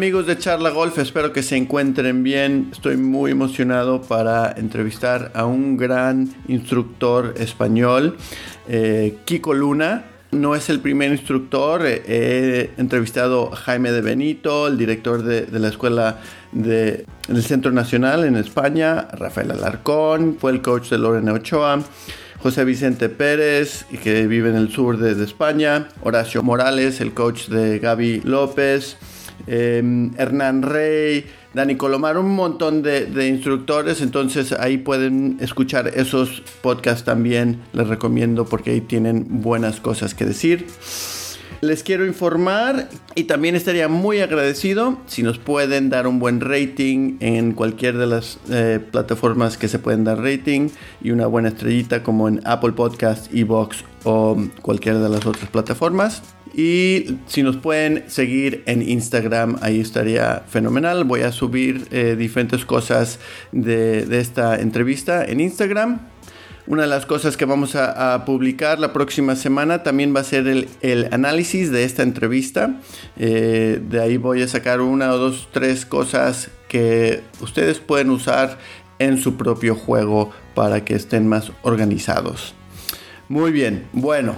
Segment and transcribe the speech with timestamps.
[0.00, 2.70] Amigos de Charla Golf, espero que se encuentren bien.
[2.72, 8.16] Estoy muy emocionado para entrevistar a un gran instructor español,
[8.66, 10.04] eh, Kiko Luna.
[10.30, 15.46] No es el primer instructor, eh, he entrevistado a Jaime de Benito, el director de,
[15.58, 16.22] la escuela
[16.52, 17.04] del
[17.42, 21.84] Centro Nacional en España, Rafael Alarcón, fue el coach de Lorena Ochoa.
[22.42, 27.78] José Vicente Pérez, que vive en el sur de España, Horacio Morales, el coach de
[27.78, 28.96] Gaby López,
[29.46, 37.04] Em, Hernán Rey, Dani Colomar, un montón de, instructores, entonces ahí pueden escuchar esos podcasts
[37.04, 40.66] también, les recomiendo porque ahí tienen buenas cosas que decir.
[41.62, 47.18] Les quiero informar y también estaría muy agradecido si nos pueden dar un buen rating
[47.20, 50.70] en cualquier de las eh, plataformas que se pueden dar rating
[51.02, 56.22] y una buena estrellita como en Apple Podcast, Evox o cualquiera de las otras plataformas.
[56.62, 61.04] Y si nos pueden seguir en Instagram, ahí estaría fenomenal.
[61.04, 63.18] Voy a subir eh, diferentes cosas
[63.50, 66.00] de, esta entrevista en Instagram.
[66.66, 70.46] Una de las cosas que vamos a, publicar la próxima semana también va a ser
[70.82, 72.78] el, análisis de esta entrevista.
[73.16, 78.58] Eh, de ahí voy a sacar una o dos, tres cosas que ustedes pueden usar
[78.98, 82.54] en su propio juego para que estén más organizados.
[83.30, 84.34] Muy bien, bueno,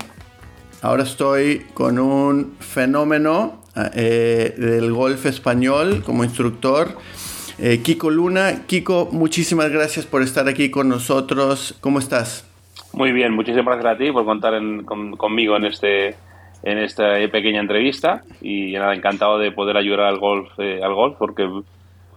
[0.83, 3.62] Ahora estoy con un fenómeno
[3.94, 6.88] eh, del golf español como instructor.
[7.61, 8.66] Eh, Kiko Luna.
[8.66, 11.78] Kiko, muchísimas gracias por estar aquí con nosotros.
[11.80, 12.50] ¿Cómo estás?
[12.92, 14.55] Muy bien, muchísimas gracias a ti por contar
[15.16, 16.16] conmigo en este
[16.64, 21.16] en esta pequeña entrevista y nada, encantado de poder ayudar al golf, eh, al golf
[21.16, 21.48] porque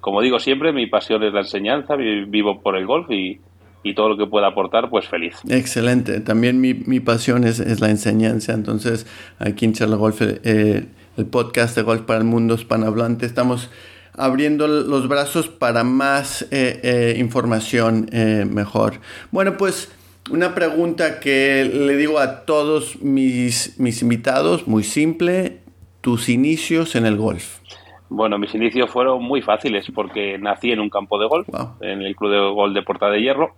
[0.01, 3.39] como digo siempre, mi pasión es la enseñanza, vivo por el golf y,
[3.85, 5.35] y todo lo que pueda aportar, pues feliz.
[5.47, 6.19] Excelente.
[6.19, 8.53] También mi, mi pasión es, es, la enseñanza.
[8.53, 9.05] Entonces,
[9.37, 10.87] aquí en Charla Golf, eh,
[11.17, 13.69] el podcast de Golf para el Mundo Hispanohablante, estamos
[14.13, 18.09] abriendo los brazos para más eh, eh, información
[18.49, 18.95] mejor.
[19.31, 19.93] Bueno, pues
[20.31, 25.59] una pregunta que le digo a todos mis, mis invitados, muy simple,
[26.01, 27.59] tus inicios en el golf.
[28.09, 31.47] Bueno, mis inicios fueron muy fáciles porque nací en un campo de golf,
[31.81, 33.53] en el Club de Golf de Porta de Hierro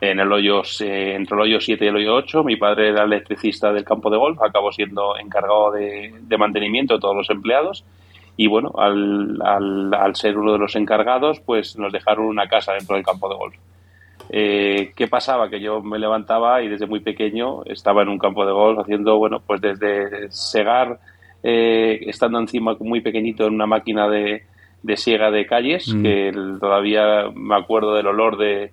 [0.00, 2.44] en el hoyo, entre el hoyo 7 y el hoyo 8.
[2.44, 7.16] Mi padre era electricista del campo de golf, acabó siendo encargado de, mantenimiento de todos
[7.16, 7.84] los empleados.
[8.36, 12.94] Y bueno, al, al, ser uno de los encargados, pues nos dejaron una casa dentro
[12.94, 13.56] del campo de golf.
[14.30, 15.50] Eh, ¿Qué pasaba?
[15.50, 19.18] Que yo me levantaba y desde muy pequeño estaba en un campo de golf haciendo,
[19.18, 21.00] bueno, pues desde segar,
[21.42, 24.44] eh, estando encima muy pequeñito en una máquina de,
[24.84, 26.02] de siega de calles, mm.
[26.02, 28.70] que todavía me acuerdo del olor de,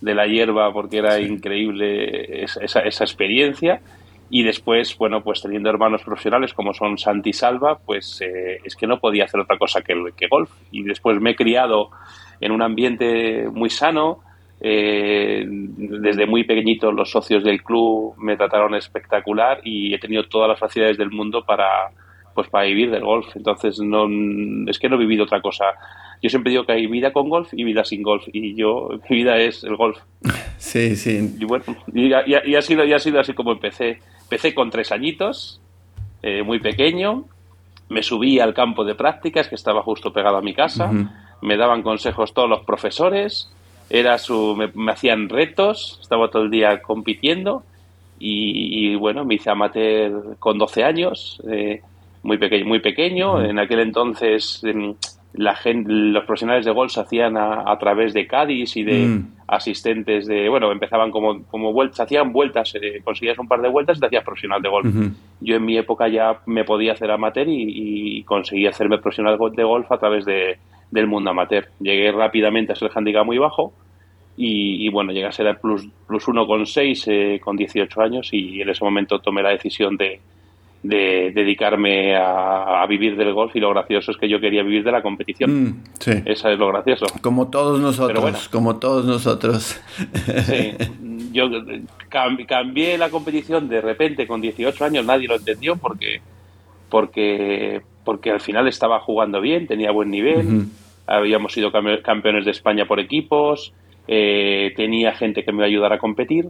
[0.00, 3.80] de la hierba porque era increíble esa, esa, experiencia.
[4.30, 8.86] Y después, bueno, pues teniendo hermanos profesionales como son Santi Salva, pues eh, es que
[8.86, 10.50] no podía hacer otra cosa que, que golf.
[10.70, 11.90] Y después me he criado
[12.40, 14.20] en un ambiente muy sano.
[14.60, 20.48] Eh, desde muy pequeñito los socios del club me trataron espectacular y he tenido todas
[20.48, 21.90] las facilidades del mundo para,
[22.34, 23.34] pues para vivir del golf.
[23.34, 24.06] Entonces, no,
[24.68, 25.64] es que no he vivido otra cosa
[26.22, 29.16] yo siempre digo que hay vida con golf y vida sin golf, y yo, mi
[29.16, 29.98] vida es el golf.
[30.58, 31.36] Sí, sí.
[31.38, 31.64] Y bueno,
[31.94, 34.00] y, ha, sido, ha sido así como empecé.
[34.22, 35.60] Empecé con tres añitos,
[36.22, 37.24] eh, muy pequeño,
[37.88, 40.90] me subí al campo de prácticas que estaba justo pegado a mi casa,
[41.40, 43.50] me daban consejos todos los profesores,
[43.90, 47.62] era su, me, hacían retos, estaba todo el día compitiendo
[48.18, 51.82] y, bueno, me hice amateur con 12 años, eh,
[52.22, 53.42] muy pequeño, muy pequeño.
[53.42, 54.60] En aquel entonces
[55.38, 59.26] la gente, los profesionales de golf se hacían a, través de Cádiz y de mm.
[59.46, 63.96] asistentes de, bueno, empezaban como, como vueltas, hacían vueltas, eh, conseguías un par de vueltas
[63.96, 64.92] y te hacías profesional de golf.
[65.40, 69.90] Yo en mi época ya me podía hacer amateur y, conseguí hacerme profesional de golf
[69.92, 70.58] a través de,
[70.90, 71.68] del mundo amateur.
[71.78, 73.72] Llegué rápidamente a ser el handicap muy bajo
[74.36, 78.84] y, bueno, llegué a ser plus, plus 1,6 eh, con 18 años y en ese
[78.84, 80.20] momento tomé la decisión de,
[80.82, 84.92] de dedicarme a, vivir del golf y lo gracioso es que yo quería vivir de
[84.92, 85.62] la competición.
[85.62, 86.12] Mm, sí.
[86.24, 87.06] Esa es lo gracioso.
[87.20, 89.80] Como todos nosotros, como todos nosotros.
[90.46, 90.72] Sí.
[91.32, 91.50] Yo
[92.08, 96.22] cambié la competición de repente con 18 años, nadie lo entendió porque
[96.88, 100.68] porque porque al final estaba jugando bien, tenía buen nivel,
[101.06, 103.74] habíamos sido campeones de España por equipos,
[104.06, 106.48] eh, tenía gente que me iba a ayudar a competir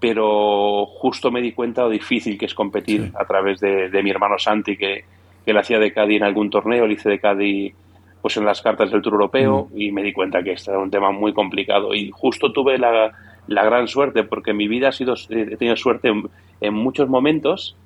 [0.00, 4.38] pero justo me di cuenta lo difícil que es competir a través de, mi hermano
[4.38, 5.04] Santi, que,
[5.44, 7.74] que le hacía de Cádiz en algún torneo, le hice de Cádiz
[8.20, 9.80] pues en las cartas del Tour Europeo mm.
[9.80, 11.94] y me di cuenta que este era un tema muy complicado.
[11.94, 13.12] Y justo tuve la,
[13.46, 16.12] la gran suerte porque mi vida ha sido he tenido suerte
[16.60, 17.76] en, muchos momentos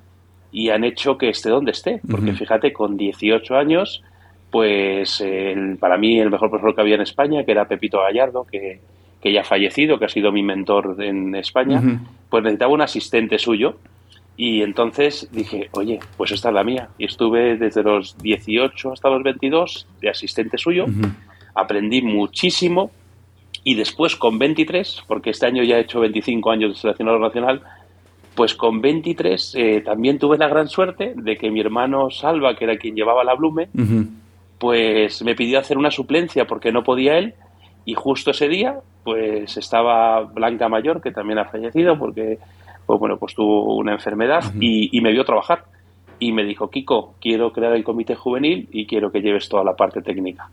[0.51, 2.01] y han hecho que esté donde esté.
[2.09, 4.03] Porque fíjate con 18 años
[4.49, 5.23] pues
[5.79, 8.81] para mí el mejor profesor que había en España, que era Pepito Gallardo, que,
[9.21, 11.81] que ya ha fallecido, que ha sido mi mentor en España,
[12.29, 13.75] pues necesitaba un asistente suyo.
[14.35, 16.89] Y entonces dije, oye, pues esta es la mía.
[16.97, 20.85] Y estuve desde los 18 hasta los 22 de asistente suyo.
[21.53, 22.91] Aprendí muchísimo.
[23.63, 27.61] Y después con 23, porque este año ya he hecho 25 años de seleccionador nacional,
[28.33, 32.63] pues con 23 eh, también tuve la gran suerte de que mi hermano Salva, que
[32.63, 33.69] era quien llevaba la Blume,
[34.57, 37.35] pues me pidió hacer una suplencia porque no podía él.
[37.85, 42.39] Y justo ese día, pues estaba Blanca Mayor, que también ha fallecido porque
[42.85, 45.63] pues bueno, pues tuvo una enfermedad y, me vio trabajar.
[46.19, 49.75] Y me dijo, Kiko, quiero crear el comité juvenil y quiero que lleves toda la
[49.75, 50.49] parte técnica.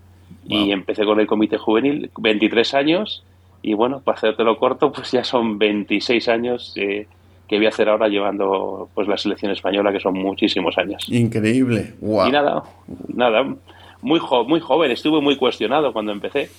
[0.47, 3.23] Y empecé con el comité juvenil, 23 años,
[3.61, 7.07] y bueno, para hacértelo corto, pues ya son 26 años eh,
[7.49, 11.07] que voy a hacer ahora llevando pues la selección española, que son muchísimos años.
[11.11, 12.29] Increíble, wow.
[12.29, 12.63] Y nada,
[13.13, 13.43] nada,
[14.01, 16.51] muy, muy joven, estuve muy cuestionado cuando empecé,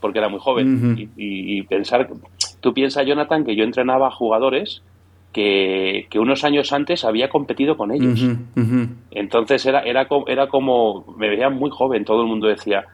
[0.00, 0.96] porque era muy joven.
[0.98, 2.08] y, y, pensar,
[2.60, 4.82] tú piensas, Jonathan, que yo entrenaba a jugadores
[5.36, 8.24] que, unos años antes había competido con ellos.
[9.10, 12.86] Entonces era, era, era como, me veía muy joven, todo el mundo decía,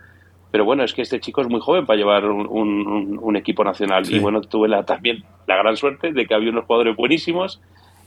[0.51, 4.05] pero bueno, es que este chico es muy joven para llevar un, equipo nacional.
[4.11, 7.61] Y bueno, tuve la, también la gran suerte de que había unos jugadores buenísimos,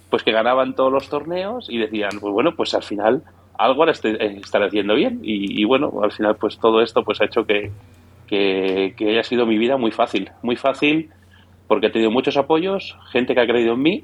[0.10, 3.24] pues que ganaban todos los torneos y decían, pues bueno, pues al final
[3.58, 5.20] algo ahora estaré haciendo bien.
[5.24, 7.72] Y, bueno, al final pues todo esto pues ha hecho que,
[8.28, 11.10] que, que haya sido mi vida muy fácil, muy fácil
[11.68, 14.04] porque he tenido muchos apoyos, gente que ha creído en mí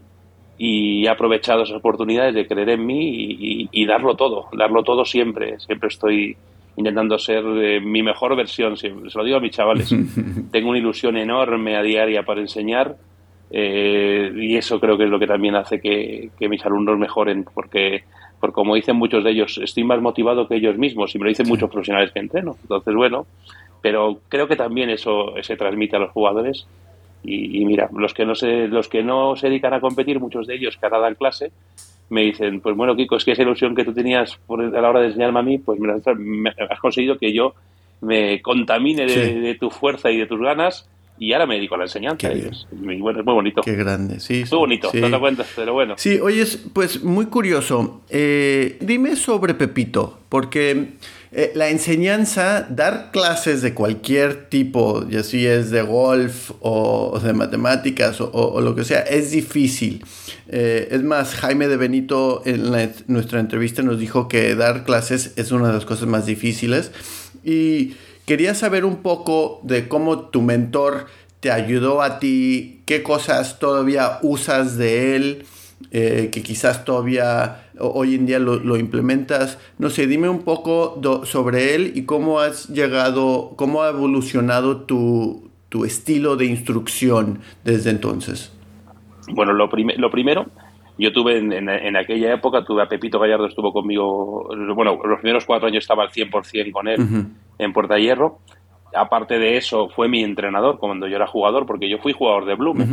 [0.58, 5.60] y he aprovechado esas oportunidades de creer en mí y, darlo todo, darlo todo siempre.
[5.60, 6.36] Siempre estoy
[6.76, 9.90] intentando ser eh, mi mejor versión, se lo digo a mis chavales.
[10.52, 12.96] Tengo una ilusión enorme a diaria para enseñar
[13.50, 18.04] eh, y eso creo que es lo que también hace que, mis alumnos mejoren, porque,
[18.42, 21.30] porque como dicen muchos de ellos, estoy más motivado que ellos mismos y me lo
[21.30, 22.58] dicen muchos profesionales que entreno.
[22.64, 23.28] Entonces, bueno,
[23.82, 26.66] pero creo que también eso se transmite a los jugadores.
[27.24, 30.56] Y, mira, los que no se, los que no se dedican a competir, muchos de
[30.56, 31.52] ellos que ahora dan clase,
[32.10, 34.90] me dicen, pues bueno, Kiko, es que esa ilusión que tú tenías por, a la
[34.90, 37.54] hora de enseñarme a mí, pues me, has conseguido que yo
[38.02, 40.90] me contamine de, tu fuerza y de tus ganas
[41.22, 42.32] y ahora me dedico a la enseñanza.
[42.32, 43.62] es, muy bonito.
[43.62, 44.44] Qué grande, sí.
[44.50, 45.94] Muy bonito, no te cuentas, pero bueno.
[45.96, 48.02] Sí, oye, pues muy curioso.
[48.10, 50.94] Eh, dime sobre Pepito, porque
[51.32, 57.34] eh, la enseñanza, dar clases de cualquier tipo, ya si es de golf o, de
[57.34, 60.04] matemáticas o, lo que sea, es difícil.
[60.48, 62.64] Eh, es más, Jaime de Benito en
[63.06, 66.92] nuestra entrevista nos dijo que dar clases es una de las cosas más difíciles.
[67.44, 67.94] Y
[68.32, 71.08] quería saber un poco de cómo tu mentor
[71.42, 75.46] te ayudó a ti, qué cosas todavía usas de él.
[75.92, 79.58] Eh, que quizás todavía hoy en día lo, implementas.
[79.80, 85.50] No sé, dime un poco sobre él y cómo has llegado, cómo ha evolucionado tu,
[85.86, 88.54] estilo de instrucción desde entonces.
[89.34, 90.46] Bueno, lo, lo primero,
[91.02, 95.68] yo tuve en, aquella época, tuve a Pepito Gallardo, estuvo conmigo, bueno, los primeros cuatro
[95.68, 97.26] años estaba al 100% con él
[97.58, 98.40] en Puerta Hierro.
[98.94, 102.56] Aparte de eso, fue mi entrenador cuando yo era jugador, porque yo fui jugador de
[102.56, 102.86] Blume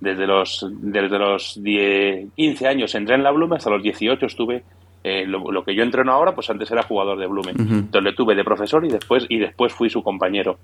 [0.00, 4.62] desde los, desde los 10, 15 años entré en la Blume, hasta los 18 estuve,
[5.02, 7.52] eh, lo, que yo entreno ahora, pues antes era jugador de Blume.
[7.52, 10.58] Entonces le tuve de profesor y después, y después fui su compañero.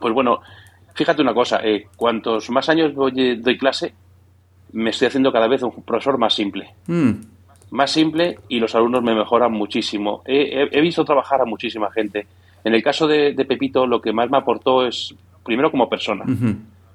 [0.00, 0.40] Pues bueno,
[0.94, 3.94] fíjate una cosa, eh, cuantos más años doy, doy, clase,
[4.74, 6.68] me estoy haciendo cada vez un profesor más simple.
[6.86, 7.12] Mm.
[7.70, 10.22] Más simple y los alumnos me mejoran muchísimo.
[10.26, 12.26] He, visto trabajar a muchísima gente.
[12.62, 16.24] En el caso de, Pepito, lo que más me aportó es, primero como persona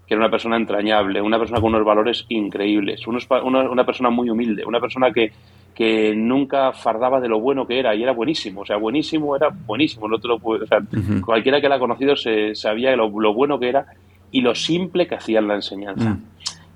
[0.09, 4.65] que era una persona entrañable, una persona con unos valores increíbles, una, persona muy humilde,
[4.65, 5.31] una persona que,
[5.75, 9.49] que nunca fardaba de lo bueno que era y era buenísimo, o sea, buenísimo era
[9.49, 10.79] buenísimo, no te lo o sea,
[11.23, 13.85] cualquiera que la ha conocido se, sabía lo, bueno que era
[14.31, 16.09] y lo simple que hacía en la enseñanza.
[16.09, 16.23] Mm.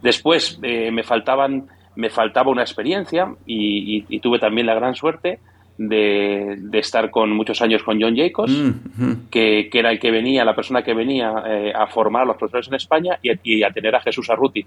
[0.03, 5.39] Después eh, me faltaban me faltaba una experiencia y, tuve también la gran suerte
[5.77, 10.55] de, estar con muchos años con John Jacobs, mm, que, era el que venía, la
[10.55, 14.01] persona que venía eh, a formar a los profesores en España y, a tener a
[14.01, 14.65] Jesús Arruti.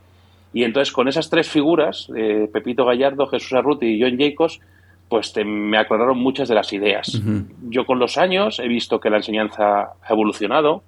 [0.53, 4.61] Y entonces con esas tres figuras, eh, Pepito Gallardo, Jesús Arruti y John Jacobs,
[5.09, 7.23] pues me aclararon muchas de las ideas.
[7.69, 10.83] Yo con los años he visto que la enseñanza ha evolucionado,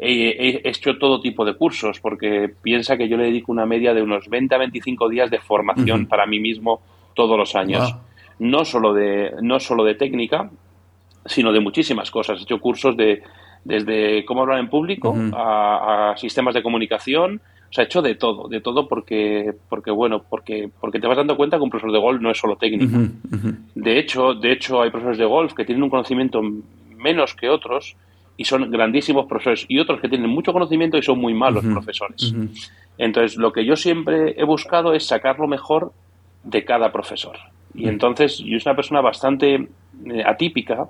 [0.00, 4.02] he, hecho todo tipo de cursos, porque piensa que yo le dedico una media de
[4.02, 6.80] unos 20 a 25 días de formación para mí mismo
[7.14, 7.94] todos los años
[8.40, 10.50] no solo de, no solo de técnica,
[11.26, 12.40] sino de muchísimas cosas.
[12.40, 13.22] He hecho cursos de,
[13.64, 17.40] desde cómo hablar en público a, sistemas de comunicación.
[17.70, 21.18] O sea, he hecho de todo, de todo porque, porque bueno, porque, porque te vas
[21.18, 22.98] dando cuenta que un profesor de golf no es solo técnico.
[23.74, 26.40] De hecho, de hecho, hay profesores de golf que tienen un conocimiento
[26.96, 27.94] menos que otros
[28.40, 32.34] y son grandísimos profesores y otros que tienen mucho conocimiento y son muy malos profesores.
[32.96, 35.92] Entonces, lo que yo siempre he buscado es sacar lo mejor
[36.42, 37.36] de cada profesor.
[37.74, 40.88] Y entonces, yo soy una persona bastante eh, atípica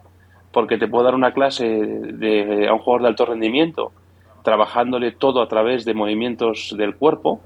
[0.52, 3.90] porque te puedo dar una clase de, a un jugador de alto rendimiento
[4.44, 7.40] trabajándole todo a través de movimientos del cuerpo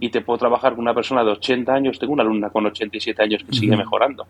[0.00, 3.22] y te puedo trabajar con una persona de 80 años, tengo una alumna con 87
[3.22, 4.26] años que sigue mejorando.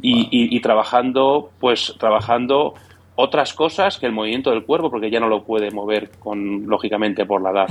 [0.00, 2.72] Y, trabajando, pues trabajando
[3.20, 7.24] otras cosas que el movimiento del cuerpo, porque ya no lo puede mover con, lógicamente
[7.24, 7.68] por la edad.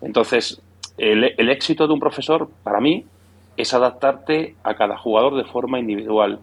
[0.00, 0.60] Entonces,
[0.98, 3.04] el, el, éxito de un profesor, para mí,
[3.56, 6.38] es adaptarte a cada jugador de forma individual.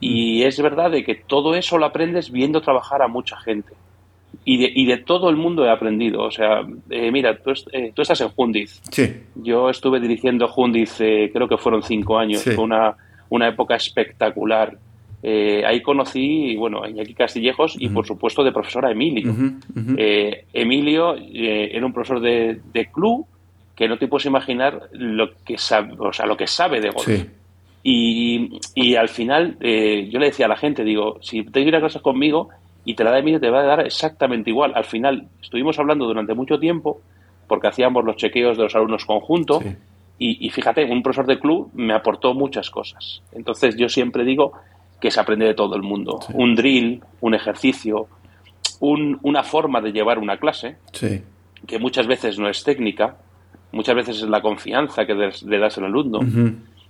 [0.00, 3.74] Y es verdad de que todo eso lo aprendes viendo trabajar a mucha gente
[4.44, 6.22] y de, y de todo el mundo he aprendido.
[6.22, 8.80] O sea, eh, mira, tú, eh, tú, estás en Jundiz.
[8.90, 9.22] Sí.
[9.34, 12.42] Yo estuve dirigiendo Jundiz, eh, creo que fueron cinco años.
[12.42, 12.96] Fue una,
[13.28, 14.78] una época espectacular.
[15.22, 19.34] Ahí conocí, bueno, a Iñaki Castillejos y, por supuesto, de profesora Emilio.
[20.52, 23.26] Emilio era un profesor de, de, club
[23.76, 27.06] que no te puedes imaginar lo que sabe, o sea, lo que sabe de golf.
[27.06, 27.26] Sí.
[27.82, 31.80] Y, y, al final yo le decía a la gente, digo, si te ir a
[31.80, 32.50] clases conmigo,
[32.84, 34.72] y te la da Emilio, te va a dar exactamente igual.
[34.74, 37.00] Al final estuvimos hablando durante mucho tiempo
[37.46, 39.60] porque hacíamos los chequeos de los alumnos conjunto
[40.18, 43.22] y, fíjate, un profesor de club me aportó muchas cosas.
[43.32, 44.52] Entonces yo siempre digo
[45.00, 46.20] que se aprende de todo el mundo.
[46.34, 48.08] Un drill, un ejercicio,
[48.80, 50.76] una forma de llevar una clase,
[51.66, 53.16] que muchas veces no es técnica,
[53.72, 56.20] muchas veces es la confianza que le das al alumno,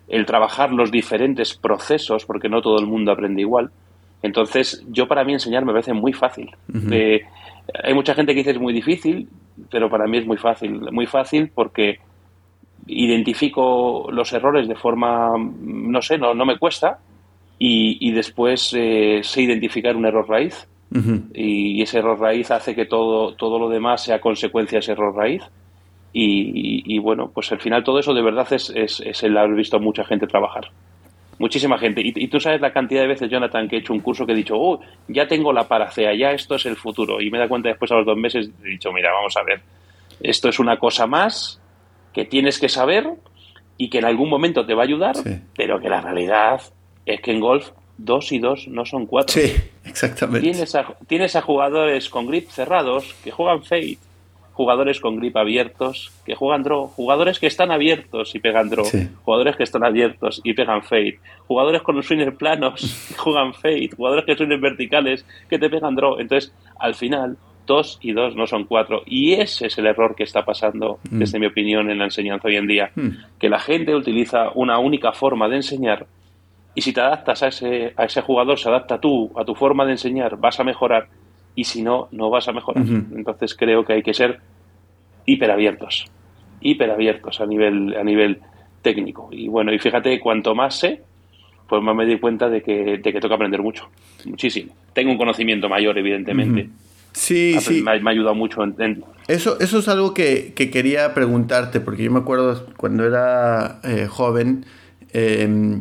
[0.09, 3.71] el trabajar los diferentes procesos, porque no todo el mundo aprende igual.
[4.23, 6.51] Entonces, yo para mí enseñar me parece muy fácil.
[6.91, 7.23] Eh,
[7.83, 9.29] hay mucha gente que dice es muy difícil,
[9.71, 10.81] pero para mí es muy fácil.
[10.93, 12.01] Muy fácil porque
[12.87, 16.99] identifico los errores de forma, no sé, no, no me cuesta,
[17.63, 20.67] y, después eh, sé identificar un error raíz,
[21.35, 25.15] y, ese error raíz hace que todo, todo lo demás sea consecuencia de ese error
[25.15, 25.43] raíz.
[26.13, 29.77] Y, bueno, pues al final todo eso de verdad es, es, es el haber visto
[29.77, 30.71] a mucha gente trabajar
[31.41, 32.03] muchísima gente.
[32.05, 34.37] Y, tú sabes la cantidad de veces, Jonathan, que he hecho un curso que he
[34.37, 37.21] dicho, oh, ya tengo la paracea, ya esto es el futuro.
[37.21, 39.63] Y me da cuenta después a los dos meses, he dicho, mira, vamos a ver,
[40.21, 41.59] esto es una cosa más
[42.13, 43.09] que tienes que saber
[43.79, 45.17] y que en algún momento te va a ayudar,
[45.57, 46.61] pero que la realidad
[47.07, 49.41] es que en golf dos y dos no son cuatro.
[49.41, 49.55] Sí,
[49.85, 50.41] exactamente.
[50.41, 53.99] Tienes a, tienes a jugadores con grip cerrados que juegan fade
[54.61, 58.85] jugadores con grip abiertos que juegan draw, jugadores que están abiertos y pegan draw,
[59.25, 63.89] jugadores que están abiertos y pegan fade, jugadores con los swingers planos que juegan fade,
[63.97, 66.19] jugadores que son verticales que te pegan draw.
[66.19, 69.03] Entonces, al final, dos y dos no son cuatro.
[69.07, 71.19] Y ese es el error que está pasando, mm.
[71.19, 72.91] desde mi opinión, en la enseñanza hoy en día.
[72.95, 73.09] Mm.
[73.39, 76.07] Que la gente utiliza una única forma de enseñar
[76.75, 79.85] y si te adaptas a ese, a ese jugador, se adapta tú, a tu forma
[79.85, 81.09] de enseñar, vas a mejorar
[81.55, 82.85] y si no, no vas a mejorar.
[82.87, 84.41] Entonces creo que hay que ser
[85.27, 86.07] hiperabiertos,
[86.61, 88.41] hiperabiertos a nivel, a nivel
[88.83, 89.29] técnico.
[89.33, 91.03] Y bueno, y fíjate, cuanto más sé,
[91.69, 93.89] pues más me di cuenta de que, de que toca aprender mucho,
[94.25, 94.75] muchísimo.
[94.93, 96.69] Tengo un conocimiento mayor, evidentemente.
[97.13, 97.83] Sí, sí.
[97.83, 98.63] Me, ha ayudado mucho.
[98.63, 104.07] En, Eso, eso es algo que, quería preguntarte, porque yo me acuerdo cuando era eh,
[104.09, 104.65] joven,
[105.13, 105.81] eh,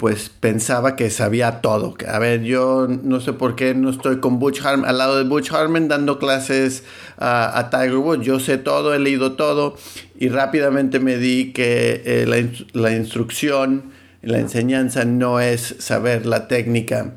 [0.00, 1.94] pues pensaba que sabía todo.
[2.08, 5.24] A ver, yo no sé por qué no estoy con Butch Harmon, al lado de
[5.24, 6.84] Butch Harmon dando clases
[7.18, 8.24] a, Tiger Woods.
[8.24, 9.76] Yo sé todo, he leído todo
[10.18, 12.36] y rápidamente me di que eh, la,
[12.72, 13.92] la, instrucción,
[14.22, 17.16] la enseñanza no es saber la técnica.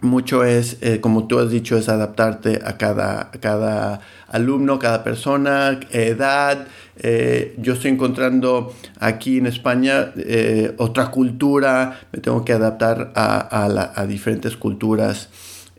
[0.00, 5.04] Mucho es, eh, como tú has dicho, es adaptarte a cada, a cada alumno, cada
[5.04, 6.66] persona, edad,
[7.02, 14.06] eh, yo estoy encontrando aquí en España eh, otra cultura, me tengo que adaptar a,
[14.06, 15.30] diferentes culturas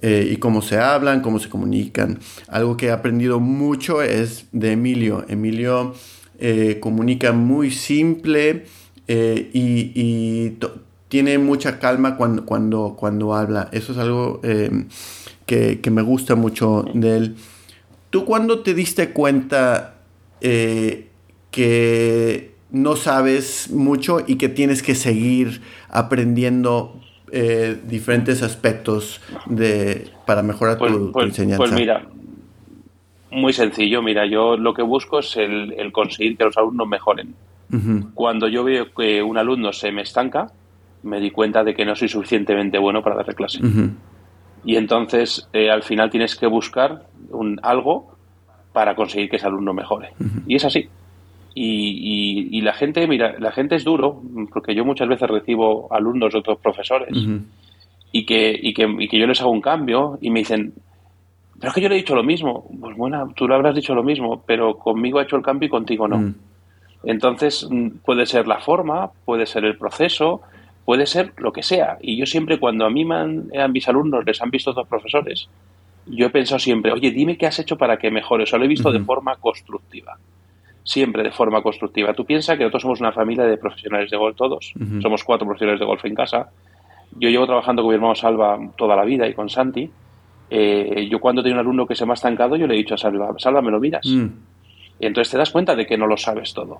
[0.01, 2.17] eh, y cómo se hablan, cómo se comunican.
[2.47, 5.23] Algo que he aprendido mucho es de Emilio.
[5.27, 5.93] Emilio
[6.79, 8.65] comunica muy simple
[9.07, 10.57] y,
[11.07, 13.67] tiene mucha calma cuando, cuando, cuando habla.
[13.73, 17.35] Eso es algo que, que, me gusta mucho de él.
[18.09, 19.95] ¿Tú cuándo te diste cuenta
[21.51, 26.99] que no sabes mucho y que tienes que seguir aprendiendo
[27.31, 31.57] eh, diferentes aspectos de, para mejorar tu, pues, pues, enseñanza?
[31.57, 32.05] Pues mira,
[33.31, 34.01] muy sencillo.
[34.01, 37.35] Mira, yo lo que busco es el, conseguir que los alumnos mejoren.
[38.15, 40.51] Cuando yo veo que un alumno se me estanca,
[41.03, 43.59] me di cuenta de que no soy suficientemente bueno para darle clase.
[44.65, 48.17] Y entonces, eh, al final tienes que buscar un, algo
[48.73, 50.09] para conseguir que ese alumno mejore.
[50.45, 50.89] Y es así.
[51.53, 54.21] Y, la gente, mira, la gente es duro,
[54.53, 57.09] porque yo muchas veces recibo alumnos de otros profesores
[58.11, 60.73] y, que, y, que, y que yo les hago un cambio y me dicen,
[61.61, 62.65] pero es que yo le he dicho lo mismo.
[62.79, 65.69] Pues bueno, tú le habrás dicho lo mismo, pero conmigo ha hecho el cambio y
[65.69, 66.17] contigo no.
[66.17, 66.35] Mm.
[67.03, 70.41] Entonces, mm, puede ser la forma, puede ser el proceso,
[70.85, 71.97] puede ser lo que sea.
[72.01, 74.87] Y yo siempre, cuando a mí me han, a mis alumnos les han visto dos
[74.87, 75.49] profesores,
[76.07, 78.43] yo he pensado siempre, oye, dime qué has hecho para que mejore.
[78.43, 80.17] O sea, lo he visto de forma constructiva.
[80.83, 82.13] Siempre de forma constructiva.
[82.13, 84.73] Tú piensas que nosotros somos una familia de profesionales de golf todos.
[85.01, 86.49] Somos cuatro profesionales de golf en casa.
[87.17, 89.89] Yo llevo trabajando con mi hermano Salva toda la vida y con Santi.
[90.49, 92.95] Eh, yo cuando tengo un alumno que se me ha estancado, yo le he dicho
[92.95, 94.05] a Salva, Salva, ¿me lo miras?
[94.05, 96.79] Y entonces te das cuenta de que no lo sabes todo.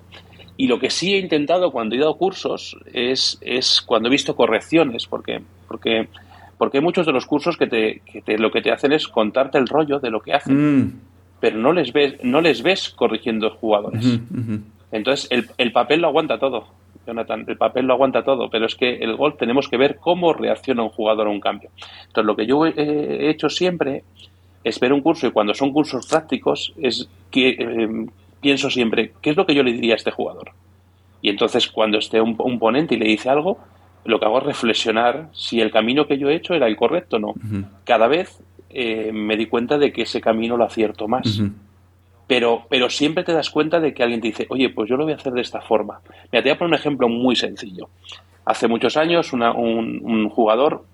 [0.56, 4.36] Y lo que sí he intentado cuando he dado cursos es, es cuando he visto
[4.36, 6.08] correcciones, porque, porque,
[6.58, 9.58] porque hay muchos de los cursos que, te, que lo que te hacen es contarte
[9.58, 11.00] el rollo de lo que hacen, mm.
[11.42, 14.20] Pero no les ves, no les ves corrigiendo jugadores.
[14.92, 16.68] Entonces el, el papel lo aguanta todo.
[17.04, 20.32] Jonathan, el papel lo aguanta todo, pero es que el gol tenemos que ver cómo
[20.32, 21.70] reacciona un jugador a un cambio.
[22.06, 24.04] Entonces, lo que yo he hecho siempre
[24.62, 28.06] es ver un curso y cuando son cursos prácticos es que eh,
[28.40, 30.52] pienso siempre, ¿qué es lo que yo le diría a este jugador?
[31.22, 33.58] Y entonces cuando esté un, ponente y le dice algo,
[34.04, 37.16] lo que hago es reflexionar si el camino que yo he hecho era el correcto
[37.16, 37.34] o no.
[37.82, 38.40] Cada vez
[38.72, 41.40] eh, me di cuenta de que ese camino lo acierto más.
[42.26, 45.04] Pero, pero siempre te das cuenta de que alguien te dice, oye, pues yo lo
[45.04, 46.00] voy a hacer de esta forma.
[46.30, 47.88] Mira, te voy a poner un ejemplo muy sencillo.
[48.44, 50.84] Hace muchos años un, jugador,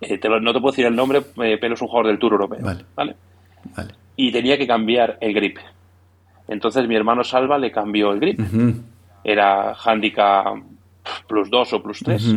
[0.00, 2.60] eh, no te puedo decir el nombre, eh, pero es un jugador del Tour Europeo.
[2.94, 3.16] Vale.
[4.16, 5.58] Y tenía que cambiar el grip.
[6.48, 8.40] Entonces mi hermano Salva le cambió el grip.
[9.24, 10.56] Era handicap
[11.26, 12.36] plus 2 o plus 3.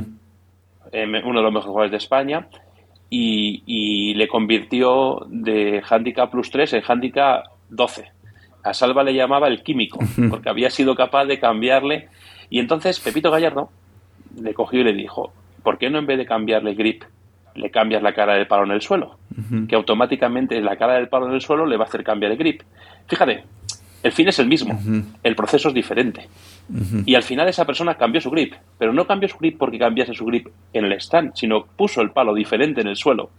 [0.91, 2.47] Eh, uno de los mejores jugadores de España.
[3.15, 8.11] Y, y, le convirtió de handicap plus 3 en handicap 12.
[8.63, 9.99] A Salva le llamaba el químico,
[10.31, 12.07] porque había sido capaz de cambiarle.
[12.49, 13.69] Y entonces Pepito Gallardo
[14.41, 15.31] le cogió y le dijo,
[15.63, 17.03] ¿por qué no en vez de cambiarle grip,
[17.55, 19.17] le cambias la cara del palo en el suelo?
[19.67, 22.37] Que automáticamente la cara del palo en el suelo le va a hacer cambiar el
[22.37, 22.61] grip.
[23.07, 23.43] Fíjate,
[24.03, 24.77] el fin es el mismo,
[25.23, 26.27] el proceso es diferente.
[27.05, 30.13] Y al final esa persona cambió su grip, pero no cambió su grip porque cambiase
[30.13, 33.29] su grip en el stand, sino puso el palo diferente en el suelo.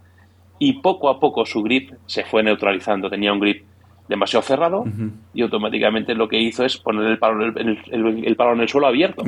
[0.57, 3.09] Y poco a poco su grip se fue neutralizando.
[3.09, 3.63] Tenía un grip
[4.07, 4.85] demasiado cerrado
[5.33, 8.87] y automáticamente lo que hizo es poner el palo en el, palo en el suelo
[8.87, 9.23] abierto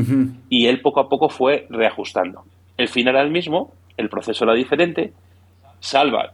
[0.49, 2.43] y él poco a poco fue reajustando.
[2.77, 5.13] El final era el mismo, el proceso era diferente,
[5.79, 6.33] Salva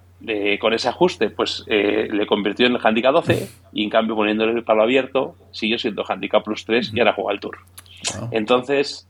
[0.60, 4.54] con ese ajuste pues eh, le convirtió en el handicap 12 y en cambio poniéndole
[4.54, 7.58] el palo abierto siguió siendo handicap plus 3 y ahora juega el tour.
[8.32, 9.08] Entonces,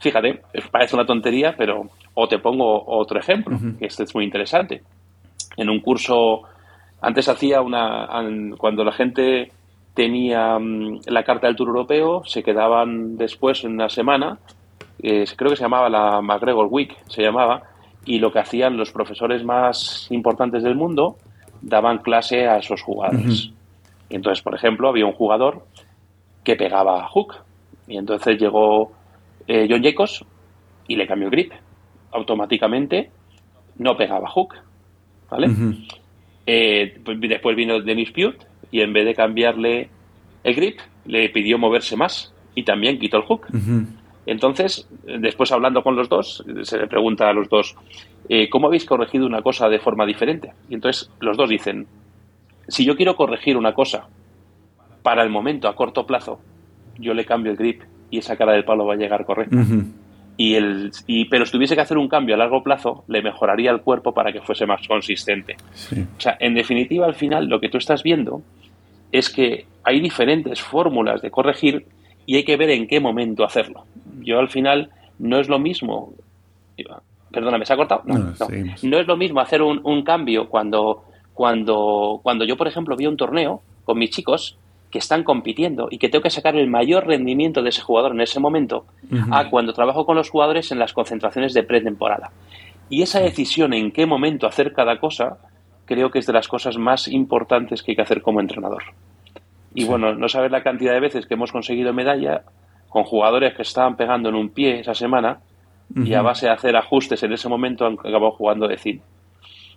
[0.00, 4.82] fíjate, parece una tontería, pero o te pongo otro ejemplo, que este es muy interesante.
[5.56, 6.42] En un curso
[7.00, 8.08] antes hacía una.
[8.58, 9.50] Cuando la gente
[9.94, 14.38] tenía mm, la carta del Tour Europeo, se quedaban después en una semana,
[15.02, 17.62] eh, creo que se llamaba la McGregor Week, se llamaba,
[18.04, 21.16] y lo que hacían los profesores más importantes del mundo
[21.60, 23.50] daban clase a esos jugadores.
[24.08, 25.66] Y entonces, por ejemplo, había un jugador
[26.42, 27.36] que pegaba a Hook,
[27.86, 28.92] y entonces llegó
[29.46, 30.24] eh, John Jacobs
[30.88, 31.52] y le cambió el grip.
[32.12, 33.10] Automáticamente
[33.78, 34.54] no pegaba Hook.
[35.30, 35.48] ¿Vale?
[36.46, 38.38] Eh, pues después vino Dennis Pute
[38.72, 39.88] y en vez de cambiarle
[40.42, 43.46] el grip, le pidió moverse más y también quitó el hook.
[44.26, 47.74] Entonces, después hablando con los dos, se le pregunta a los dos,
[48.28, 50.52] eh, ¿cómo habéis corregido una cosa de forma diferente?
[50.68, 51.86] Y entonces los dos dicen,
[52.68, 54.08] si yo quiero corregir una cosa
[55.02, 56.40] para el momento, a corto plazo,
[56.98, 59.56] yo le cambio el grip y esa cara del palo va a llegar correcta
[60.40, 63.70] y el, y, pero si tuviese que hacer un cambio a largo plazo, le mejoraría
[63.70, 65.56] el cuerpo para que fuese más consistente.
[66.16, 68.40] O sea, en definitiva, al final, lo que tú estás viendo
[69.12, 71.84] es que hay diferentes fórmulas de corregir
[72.24, 73.84] y hay que ver en qué momento hacerlo.
[74.20, 76.12] Yo al final no es lo mismo.
[77.30, 78.02] Perdóname, ¿se ha cortado?
[78.06, 78.32] No, no,
[78.82, 78.98] no.
[78.98, 83.16] es lo mismo hacer un, un cambio cuando, cuando, cuando yo, por ejemplo, vi un
[83.16, 84.58] torneo con mis chicos
[84.90, 88.20] que están compitiendo y que tengo que sacar el mayor rendimiento de ese jugador en
[88.20, 88.86] ese momento
[89.30, 92.32] a cuando trabajo con los jugadores en las concentraciones de pretemporada.
[92.88, 95.38] Y esa decisión en qué momento hacer cada cosa,
[95.84, 98.82] creo que es de las cosas más importantes que hay que hacer como entrenador.
[99.74, 102.42] Y bueno, no sabes la cantidad de veces que hemos conseguido medalla
[102.90, 105.40] con jugadores que estaban pegando en un pie esa semana
[105.94, 109.00] y a base de hacer ajustes en ese momento han acabado jugando de cine.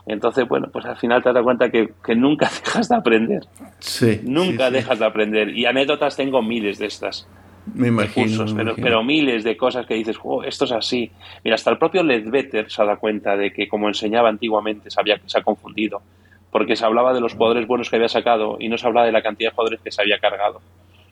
[0.06, 3.44] Entonces, bueno, pues al final te das cuenta que, nunca dejas de aprender.
[3.80, 4.20] Sí.
[4.24, 5.50] Nunca dejas de aprender.
[5.58, 7.28] Y anécdotas tengo miles de estas.
[7.74, 8.46] Me imagino,
[8.76, 11.10] pero, miles de cosas que dices, oh, esto es así.
[11.46, 15.18] Mira, hasta el propio Ledbetter se ha dado cuenta de que, como enseñaba antiguamente, sabía
[15.18, 16.02] que se ha confundido.
[16.52, 19.14] Porque se hablaba de los jugadores buenos que había sacado y no se hablaba de
[19.14, 20.62] la cantidad de jugadores que se había cargado.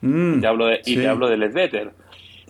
[0.02, 1.92] Mm, te hablo de, y te hablo de Ledbetter.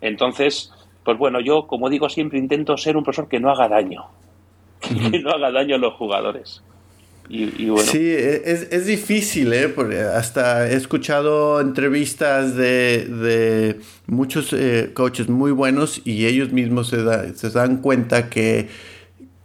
[0.01, 0.73] Entonces,
[1.05, 4.05] pues bueno, yo, como digo, siempre intento ser un profesor que no haga daño
[5.11, 6.63] que no haga daño a los jugadores.
[7.29, 7.91] Y, bueno.
[7.91, 9.69] Sí, es, es, difícil, ¿eh?
[9.69, 16.89] Porque hasta he escuchado entrevistas de, de muchos eh, coaches muy buenos y ellos mismos
[16.89, 18.69] se, se dan cuenta que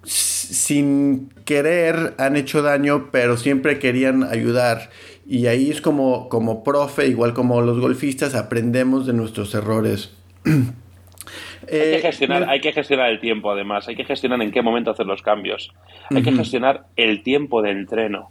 [0.03, 4.89] sin querer han hecho daño, pero siempre querían ayudar.
[5.27, 10.15] Y ahí es como, como profe, igual como los golfistas, aprendemos de nuestros errores.
[10.45, 13.89] hay, que gestionar, hay que gestionar el tiempo, además.
[13.89, 15.73] Hay que gestionar en qué momento hacer los cambios.
[16.15, 18.29] Hay que gestionar el tiempo de entreno.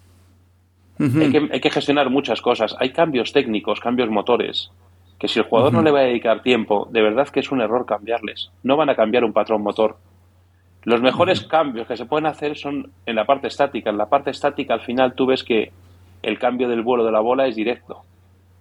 [0.99, 2.75] hay, que, hay, que, gestionar muchas cosas.
[2.79, 4.71] Hay cambios técnicos, cambios motores,
[5.19, 7.61] que si el jugador no le va a dedicar tiempo, de verdad que es un
[7.61, 8.51] error cambiarles.
[8.63, 9.99] No van a cambiar un patrón motor.
[10.85, 13.91] Los mejores cambios que se pueden hacer son en la parte estática.
[13.91, 15.73] En la parte estática, al final, tú ves que
[16.27, 18.03] el cambio del vuelo de la bola es directo.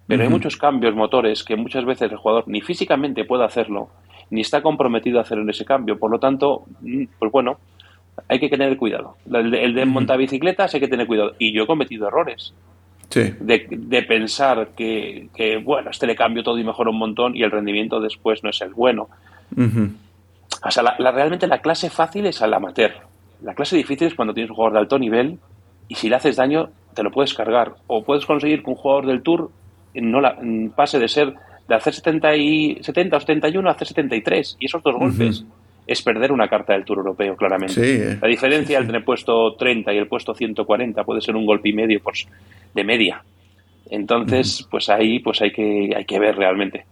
[0.06, 3.88] Pero hay muchos cambios motores que muchas veces el jugador ni físicamente puede hacerlo,
[4.30, 5.98] ni está comprometido a hacer ese cambio.
[5.98, 7.58] Por lo tanto, mm, pues bueno,
[8.28, 9.16] hay que tener cuidado.
[9.32, 11.34] El de, el montar bicicletas hay que tener cuidado.
[11.40, 12.54] Y yo he cometido errores.
[13.10, 15.28] De, pensar que,
[15.64, 18.60] bueno, este le cambio todo y mejora un montón y el rendimiento después no es
[18.60, 19.08] el bueno.
[20.62, 22.92] O sea, la, realmente la clase fácil es al amateur.
[23.42, 25.38] La clase difícil es cuando tienes un jugador de alto nivel
[25.88, 27.74] y si le haces daño te lo puedes cargar.
[27.86, 29.50] O puedes conseguir que un jugador del Tour
[29.94, 30.36] no la,
[30.74, 31.34] pase de ser
[31.68, 34.56] de hacer 70, y, 70 o 71 a hacer 73.
[34.58, 35.44] Y esos dos golpes
[35.86, 38.18] es perder una carta del Tour Europeo, claramente.
[38.20, 41.72] la diferencia entre el puesto 30 y el puesto 140 puede ser un golpe y
[41.72, 42.26] medio pues,
[42.74, 43.22] de media.
[43.90, 46.84] Entonces, pues ahí pues hay que, hay que ver realmente.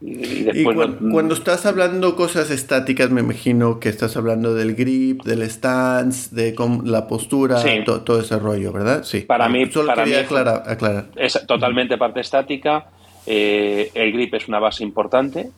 [0.00, 6.34] Y, cuando, estás hablando cosas estáticas, me imagino que estás hablando del grip, del stance,
[6.36, 6.54] de
[6.84, 9.04] la postura, todo ese rollo, ¿verdad?
[9.04, 9.20] Sí.
[9.22, 12.86] Para mí, Solo para quería aclarar, Es totalmente parte estática.
[13.26, 15.50] Eh, el grip es una base importante,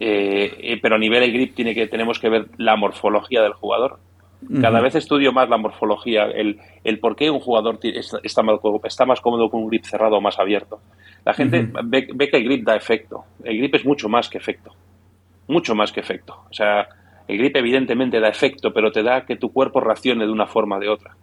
[0.00, 3.52] eh, eh, pero a nivel el grip tiene que, tenemos que ver la morfología del
[3.52, 3.98] jugador.
[4.60, 9.06] Cada vez estudio más la morfología, el, el por qué un jugador está, más, está
[9.06, 10.80] más cómodo con un grip cerrado o más abierto.
[11.24, 13.24] La gente ve, que el grip da efecto.
[13.42, 14.72] El grip es mucho más que efecto.
[15.48, 16.44] Mucho más que efecto.
[16.50, 16.86] O sea,
[17.26, 20.76] el grip evidentemente da efecto, pero te da que tu cuerpo reaccione de una forma
[20.76, 21.16] o de otra.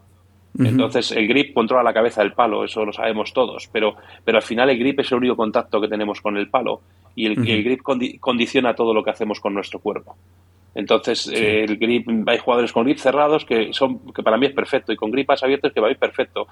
[0.60, 4.44] Entonces, el grip controla la cabeza del palo, eso lo sabemos todos, pero, pero al
[4.44, 6.82] final el grip es el único contacto que tenemos con el palo
[7.16, 7.82] y el, el grip
[8.20, 10.18] condiciona todo lo que hacemos con nuestro cuerpo.
[10.74, 14.54] Entonces, eh, el grip, hay jugadores con grip cerrados que son que para mí es
[14.54, 16.48] perfecto y con gripas abiertos que va a ir perfecto.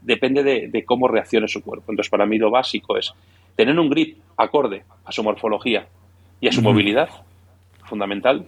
[0.00, 1.92] depende de, cómo reaccione su cuerpo.
[1.92, 3.12] Entonces, para mí lo básico es
[3.54, 5.86] tener un grip acorde a su morfología
[6.40, 7.10] y a su movilidad,
[7.84, 8.44] fundamental.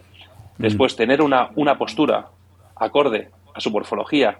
[0.59, 2.29] Después, tener una, una postura
[2.75, 4.39] acorde a su morfología,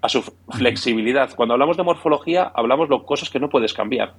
[0.00, 1.34] a su flexibilidad.
[1.34, 4.14] Cuando hablamos de morfología, hablamos de cosas que no puedes cambiar.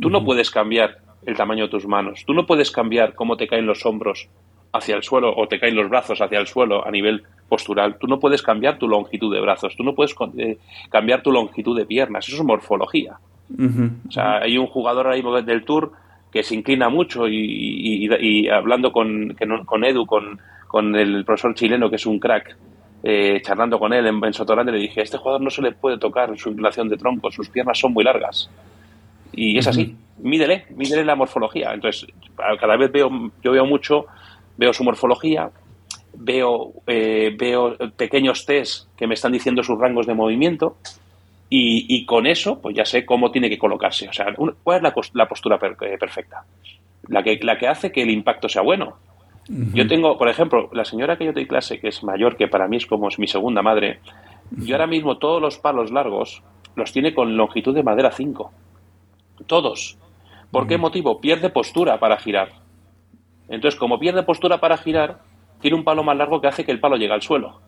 [0.00, 2.24] Tú no puedes cambiar el tamaño de tus manos.
[2.26, 4.28] Tú no puedes cambiar cómo te caen los hombros
[4.72, 8.06] hacia el suelo o te caen los brazos hacia el suelo a nivel postural, tú
[8.06, 11.84] no puedes cambiar tu longitud de brazos, tú no puedes eh, cambiar tu longitud de
[11.84, 13.18] piernas, eso es morfología.
[13.52, 15.92] o sea, hay un jugador ahí del Tour
[16.30, 21.96] que se inclina mucho y, hablando con, con Edu, con, con, el profesor chileno que
[21.96, 22.56] es un crack,
[23.02, 25.98] eh, charlando con él en, en le dije, a este jugador no se le puede
[25.98, 28.48] tocar su inclinación de tronco, sus piernas son muy largas.
[29.32, 31.72] Y es así, mídele, mídele la morfología.
[31.72, 32.06] Entonces,
[32.36, 33.10] cada vez veo,
[33.42, 34.06] yo veo mucho
[34.60, 35.50] veo su morfología,
[36.12, 40.76] veo, eh, veo pequeños test que me están diciendo sus rangos de movimiento
[41.48, 44.06] y, con eso pues ya sé cómo tiene que colocarse.
[44.08, 44.26] O sea,
[44.62, 46.44] ¿cuál es la, postura eh, perfecta?
[47.08, 48.98] La que, la que hace que el impacto sea bueno.
[49.48, 52.68] Yo tengo, por ejemplo, la señora que yo doy clase, que es mayor, que para
[52.68, 53.98] mí es como mi segunda madre,
[54.52, 56.42] yo ahora mismo todos los palos largos
[56.76, 58.52] los tiene con longitud de madera 5.
[59.46, 59.96] Todos.
[60.52, 61.20] ¿Por qué motivo?
[61.20, 62.50] Pierde postura para girar.
[63.50, 65.18] Entonces, como pierde postura para girar,
[65.60, 67.60] tiene un palo más largo que hace que el palo llegue al suelo.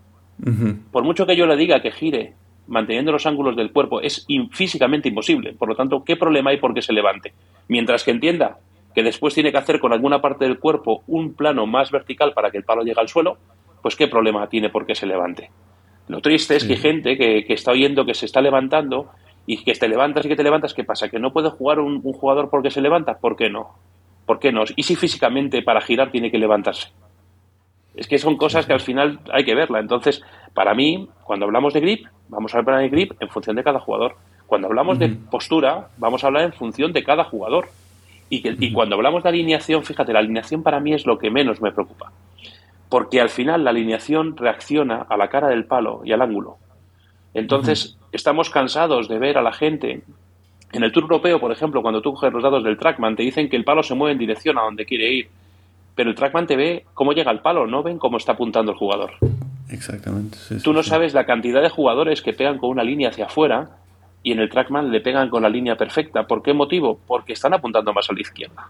[0.91, 2.35] Por mucho que yo le diga que gire
[2.67, 5.53] manteniendo los ángulos del cuerpo, es físicamente imposible.
[5.53, 7.35] Por lo tanto, ¿qué problema hay por que se levante?
[7.69, 8.59] Mientras que entienda
[8.95, 12.51] que después tiene que hacer con alguna parte del cuerpo un plano más vertical para
[12.51, 13.39] que el palo llegue al suelo,
[13.83, 15.51] pues ¿qué problema tiene por qué se levante?
[16.09, 19.11] Lo triste es que hay gente que, está oyendo que se está levantando
[19.47, 21.09] y que te levantas y que te levantas, ¿qué pasa?
[21.09, 23.19] ¿Que no puede jugar un, un jugador porque se levanta?
[23.19, 23.75] ¿Por qué no?
[24.27, 24.65] ¿Por qué no?
[24.77, 26.89] ¿Y si físicamente para girar tiene que levantarse?
[27.95, 29.81] Es que son cosas que al final hay que verla.
[29.81, 30.23] Entonces,
[30.55, 33.81] para mí, cuando hablamos de grip, vamos a hablar de grip en función de cada
[33.81, 34.17] jugador.
[34.47, 37.69] Cuando hablamos de postura, vamos a hablar en función de cada jugador.
[38.31, 41.61] Y, y cuando hablamos de alineación, fíjate, la alineación para mí es lo que menos
[41.61, 42.13] me preocupa.
[42.89, 46.57] Porque al final la alineación reacciona a la cara del palo y al ángulo.
[47.35, 50.03] Entonces, estamos cansados de ver a la gente
[50.73, 53.49] en el Tour Europeo, por ejemplo, cuando tú coges los datos del Trackman, te dicen
[53.49, 55.29] que el palo se mueve en dirección a donde quiere ir.
[55.95, 58.79] Pero el Trackman te ve cómo llega el palo, no ven cómo está apuntando el
[58.79, 59.13] jugador.
[59.69, 60.39] Exactamente.
[60.63, 63.71] Tú no sabes la cantidad de jugadores que pegan con una línea hacia afuera
[64.23, 66.27] y en el trackman le pegan con la línea perfecta.
[66.27, 66.99] ¿Por qué motivo?
[67.07, 68.69] Porque están apuntando más a la izquierda.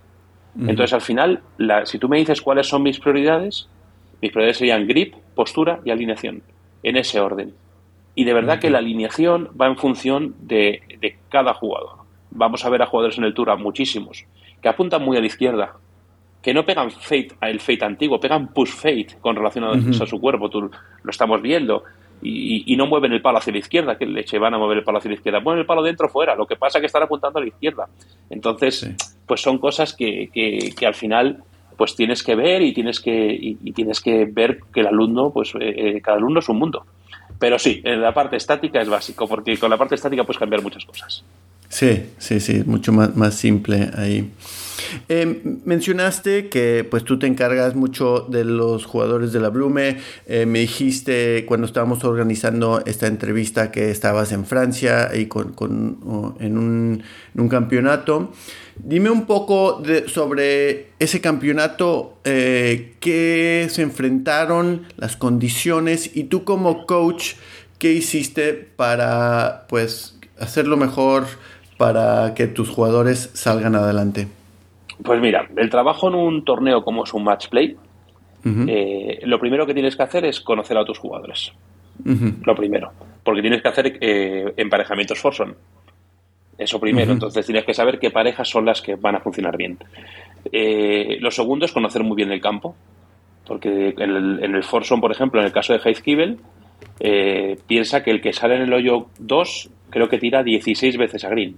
[0.59, 1.41] Entonces, al final,
[1.85, 3.69] si tú me dices cuáles son mis prioridades,
[4.21, 6.43] mis prioridades serían grip, postura y alineación,
[6.83, 7.55] en ese orden.
[8.15, 11.99] Y de verdad que la alineación va en función de, de, cada jugador.
[12.31, 14.25] Vamos a ver a jugadores en el Tour, muchísimos,
[14.63, 15.75] que apuntan muy a la izquierda,
[16.43, 20.49] que no pegan fade, el fade antiguo, pegan push fade con relación a, su cuerpo,
[20.49, 21.85] tú lo estamos viendo.
[22.25, 24.99] Y, no mueven el palo hacia la izquierda, que leche van a mover el palo
[24.99, 27.39] hacia la izquierda, mueven el palo dentro fuera, lo que pasa es que están apuntando
[27.39, 27.89] a la izquierda.
[28.31, 28.89] Entonces,
[29.27, 31.43] pues son cosas que, que, al final
[31.77, 35.53] pues tienes que ver y tienes que, y, tienes que ver que el alumno, pues
[35.59, 36.85] eh, eh, cada alumno es un mundo.
[37.43, 40.63] Pero sí, en la parte estática es básico, porque con la parte estática puedes cambiar
[40.63, 41.25] muchas cosas.
[41.69, 44.31] Sí, sí, sí, mucho más, más simple ahí.
[45.09, 49.99] Eh, mencionaste que pues tú te encargas mucho de los jugadores de la Blume.
[50.27, 56.59] Eh, me dijiste cuando estábamos organizando esta entrevista que estabas en Francia y con, en,
[56.59, 58.33] un, campeonato.
[58.77, 66.87] Dime un poco sobre ese campeonato, eh, qué se enfrentaron, las condiciones y tú como
[66.87, 67.35] coach,
[67.79, 71.27] ¿qué hiciste para pues hacerlo mejor
[71.77, 74.29] para que tus jugadores salgan adelante?
[75.03, 77.77] Pues mira, el trabajo en un torneo como es un match play,
[78.45, 81.53] eh, lo primero que tienes que hacer es conocer a tus jugadores.
[82.45, 82.93] Lo primero.
[83.23, 85.55] Porque tienes que hacer eh, emparejamientos Forson.
[86.59, 87.13] Eso primero.
[87.13, 89.79] Entonces tienes que saber qué parejas son las que van a funcionar bien.
[90.51, 92.75] Eh, lo segundo es conocer muy bien el campo.
[93.47, 96.39] Porque en el, en Forson, por ejemplo, en el caso de Heizkibel,
[97.67, 101.29] piensa que el que sale en el hoyo 2 creo que tira 16 veces a
[101.29, 101.57] green.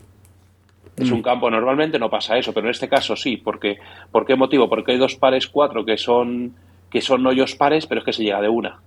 [0.97, 1.23] Es un mm.
[1.23, 3.37] campo, normalmente no pasa eso, pero en este caso sí.
[3.37, 3.79] Porque,
[4.13, 4.69] ¿Por qué motivo?
[4.69, 6.55] Porque hay dos pares cuatro que son,
[6.91, 8.81] que son hoyos pares, pero es que se llega de una.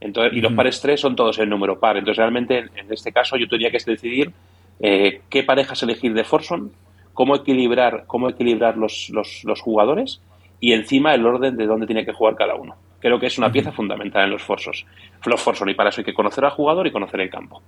[0.00, 1.96] Entonces, Y los pares tres son todos el número par.
[1.96, 4.32] Entonces, realmente, en este caso, yo tendría que decidir
[4.80, 6.72] eh, qué parejas elegir de Forson,
[7.14, 10.20] cómo equilibrar, cómo equilibrar los, los, los, jugadores
[10.60, 12.74] y encima el orden de dónde tiene que jugar cada uno.
[13.00, 14.84] Creo que es una pieza fundamental en los Forsos.
[15.24, 17.62] Los Forson, y para eso hay que conocer al jugador y conocer el campo.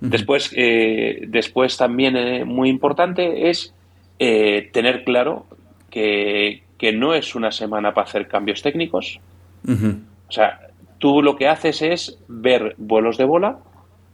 [0.00, 3.74] Después, eh, después también eh, muy importante es
[4.18, 5.46] eh, tener claro
[5.90, 6.62] que,
[6.94, 9.20] no es una semana para hacer cambios técnicos.
[9.66, 10.60] O sea,
[10.98, 13.58] tú lo que haces es ver vuelos de bola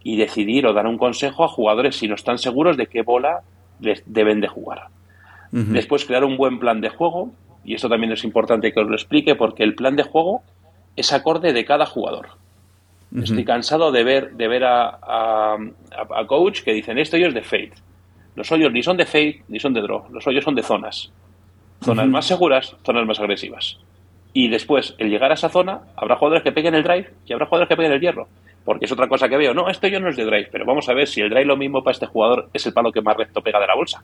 [0.03, 3.43] y decidir o dar un consejo a jugadores si no están seguros de qué bola
[3.81, 4.89] les deben de jugar.
[5.51, 7.31] Después crear un buen plan de juego,
[7.63, 10.43] y esto también es importante que os lo explique porque el plan de juego
[10.97, 12.29] es acorde de cada jugador.
[13.15, 17.73] Estoy cansado de ver, de ver a, a, coach que dicen esto es de fade.
[18.35, 20.05] Los hoyos ni son de fade ni son de draw.
[20.11, 21.13] Los hoyos son de zonas.
[21.83, 23.79] Zonas más seguras, zonas más agresivas.
[24.33, 27.47] Y después, el llegar a esa zona, habrá jugadores que peguen el drive y habrá
[27.47, 28.29] jugadores que peguen el hierro.
[28.65, 29.53] Porque es otra cosa que veo.
[29.53, 31.57] No, esto yo no es de drive, pero vamos a ver si el drive lo
[31.57, 34.03] mismo para este jugador es el palo que más recto pega de la bolsa.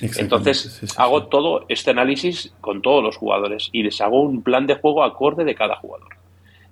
[0.00, 4.74] Entonces, hago todo este análisis con todos los jugadores y les hago un plan de
[4.74, 6.15] juego acorde de cada jugador.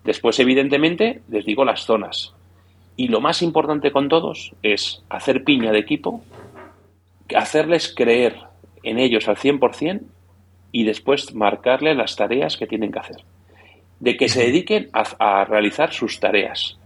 [0.04, 2.34] Después, evidentemente, les digo las zonas.
[2.96, 6.22] Y lo más importante con todos es hacer piña de equipo,
[7.34, 8.36] hacerles creer
[8.82, 10.02] en ellos al 100%
[10.70, 13.16] y después marcarles las tareas que tienen que hacer.
[13.98, 16.78] De que se dediquen a, realizar sus tareas.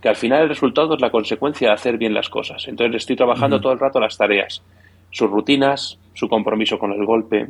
[0.00, 2.68] Que al final el resultado es la consecuencia de hacer bien las cosas.
[2.68, 4.62] Entonces estoy trabajando todo el rato las tareas.
[5.10, 7.48] Sus rutinas, su compromiso con el golpe,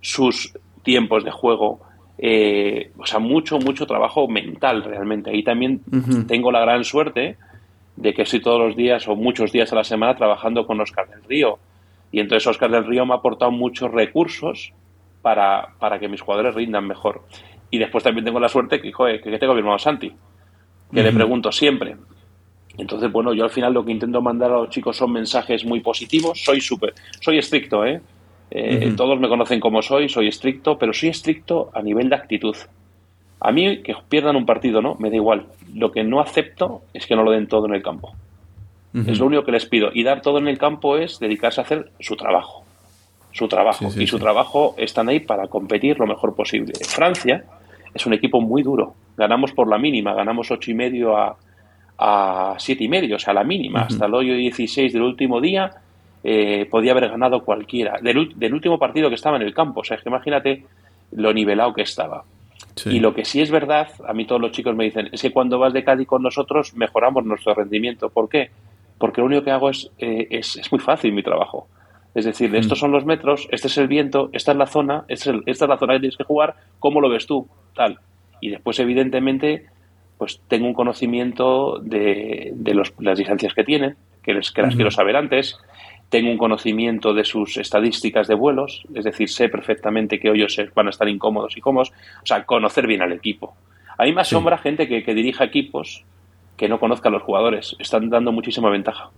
[0.00, 0.52] sus
[0.82, 1.80] tiempos de juego,
[2.26, 5.28] eh, o sea, mucho, mucho trabajo mental realmente.
[5.28, 5.82] Ahí también
[6.26, 7.36] tengo la gran suerte
[7.96, 11.06] de que estoy todos los días o muchos días a la semana trabajando con Oscar
[11.06, 11.58] del Río.
[12.12, 14.72] Y entonces Oscar del Río me ha aportado muchos recursos
[15.20, 17.20] para, para que mis jugadores rindan mejor.
[17.70, 20.10] Y después también tengo la suerte que, joder, que tengo a mi hermano Santi,
[20.94, 21.94] que le pregunto siempre.
[22.78, 25.80] Entonces, bueno, yo al final lo que intento mandar a los chicos son mensajes muy
[25.80, 26.42] positivos.
[26.42, 28.00] Soy súper, soy estricto, ¿eh?
[28.56, 32.56] Eh, todos me conocen como soy, soy estricto, pero soy estricto a nivel de actitud.
[33.40, 34.94] A mí que pierdan un partido, ¿no?
[35.00, 35.46] Me da igual.
[35.74, 38.14] Lo que no acepto es que no lo den todo en el campo.
[38.94, 39.90] Es lo único que les pido.
[39.92, 42.62] Y dar todo en el campo es dedicarse a hacer su trabajo.
[43.32, 43.88] Su trabajo.
[43.98, 46.74] y su trabajo están ahí para competir lo mejor posible.
[46.86, 47.44] Francia
[47.92, 48.94] es un equipo muy duro.
[49.16, 51.36] Ganamos por la mínima, ganamos ocho y medio a,
[51.98, 55.72] a siete y medio, o sea, la mínima, hasta el hoyo 16 del último día
[56.26, 57.98] eh, podía haber ganado cualquiera.
[58.00, 59.80] Del, último partido que estaba en el campo.
[59.80, 60.64] O sea, es que imagínate
[61.12, 62.24] lo nivelado que estaba.
[62.86, 65.30] Y lo que sí es verdad, a mí todos los chicos me dicen, es que
[65.30, 68.08] cuando vas de Cádiz con nosotros mejoramos nuestro rendimiento.
[68.08, 68.50] ¿Por qué?
[68.96, 71.68] Porque lo único que hago es, eh, es, muy fácil mi trabajo.
[72.14, 72.56] Es decir, mm.
[72.56, 75.76] estos son los metros, este es el viento, esta es la zona, esta es, la
[75.76, 77.46] zona que tienes que jugar, ¿cómo lo ves tú?
[77.74, 77.98] Tal.
[78.40, 79.66] Y después, evidentemente,
[80.16, 85.16] pues tengo un conocimiento de, de las licencias que tienen, que, que las quiero saber
[85.16, 85.58] antes,
[86.14, 90.86] tengo un conocimiento de sus estadísticas de vuelos, es decir, sé perfectamente que ellos van
[90.86, 91.90] a estar incómodos y cómodos,
[92.22, 93.56] o sea, conocer bien al equipo.
[93.98, 96.04] A mí me asombra gente que, dirija equipos
[96.56, 99.10] que no conozca a los jugadores, están dando muchísima ventaja,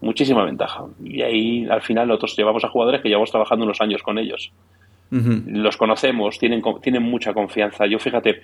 [0.00, 0.84] muchísima ventaja.
[1.02, 4.52] Y ahí al final nosotros llevamos a jugadores que llevamos trabajando unos años con ellos.
[5.10, 7.84] Los conocemos, tienen, tienen mucha confianza.
[7.86, 8.42] Yo fíjate,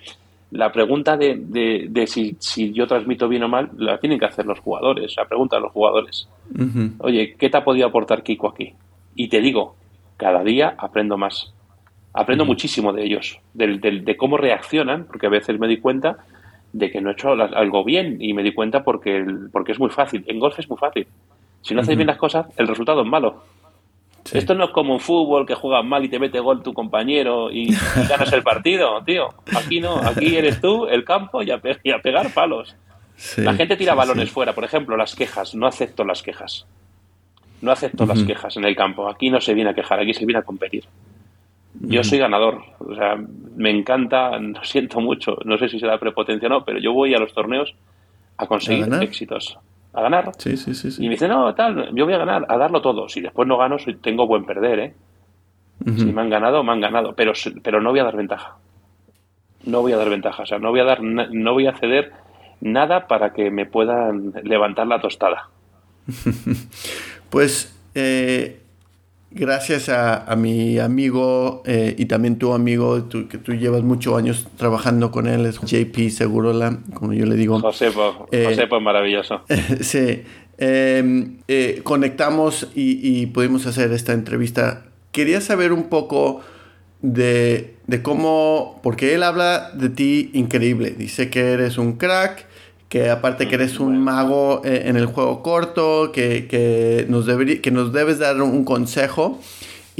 [0.51, 1.37] la pregunta de,
[1.89, 5.25] de, si, si, yo transmito bien o mal la tienen que hacer los jugadores, la
[5.25, 6.27] pregunta de los jugadores.
[6.99, 8.73] Oye, ¿qué te ha podido aportar Kiko aquí?
[9.15, 9.75] Y te digo,
[10.17, 11.53] cada día aprendo más.
[12.13, 16.17] Aprendo muchísimo de ellos, de, de, cómo reaccionan, porque a veces me di cuenta
[16.73, 19.91] de que no he hecho algo bien y me di cuenta porque, porque es muy
[19.91, 20.23] fácil.
[20.27, 21.05] En golf es muy fácil.
[21.61, 23.43] Si no hacéis bien las cosas, el resultado es malo.
[24.31, 27.51] Esto no es como un fútbol que juegas mal y te mete gol tu compañero
[27.51, 27.73] y,
[28.09, 29.29] ganas el partido, tío.
[29.55, 32.75] Aquí no, aquí eres tú, el campo y a, pegar palos.
[33.37, 35.55] la gente tira balones fuera, por ejemplo, las quejas.
[35.55, 36.65] No acepto las quejas.
[37.61, 39.09] No acepto las quejas en el campo.
[39.09, 40.85] Aquí no se viene a quejar, aquí se viene a competir.
[41.81, 43.15] Yo soy ganador, o sea,
[43.55, 47.13] me encanta, lo siento mucho, no sé si será prepotencia o no, pero yo voy
[47.13, 47.73] a los torneos
[48.37, 49.57] a conseguir éxitos
[49.93, 50.31] a ganar.
[50.37, 53.09] Sí, sí, sí, Y me dice, no, tal, yo voy a ganar, a darlo todo.
[53.09, 54.93] Si después no gano, tengo buen perder, ¿eh?
[55.85, 57.13] Si me han ganado, me han ganado.
[57.15, 57.31] Pero,
[57.63, 58.57] pero no voy a dar ventaja.
[59.63, 60.43] No voy a dar ventaja.
[60.43, 62.11] O sea, no voy a dar, no voy a ceder
[62.59, 65.49] nada para que me puedan levantar la tostada.
[67.29, 68.61] pues eh,
[69.31, 75.11] gracias a, mi amigo eh, y también tu amigo, que tú llevas muchos años trabajando
[75.11, 77.59] con él, es JP Segurola, como yo le digo.
[77.59, 79.41] Josepo, eh, Josepo es maravilloso.
[79.81, 80.23] sí,
[80.57, 84.85] em, eh, conectamos y, pudimos hacer esta entrevista.
[85.11, 86.41] Quería saber un poco
[87.01, 92.48] de, de cómo, porque él habla de ti increíble, dice que eres un crack,
[92.89, 97.27] que aparte que eres un mago eh, en el juego corto, que, nos,
[97.61, 99.39] que nos debes dar un consejo.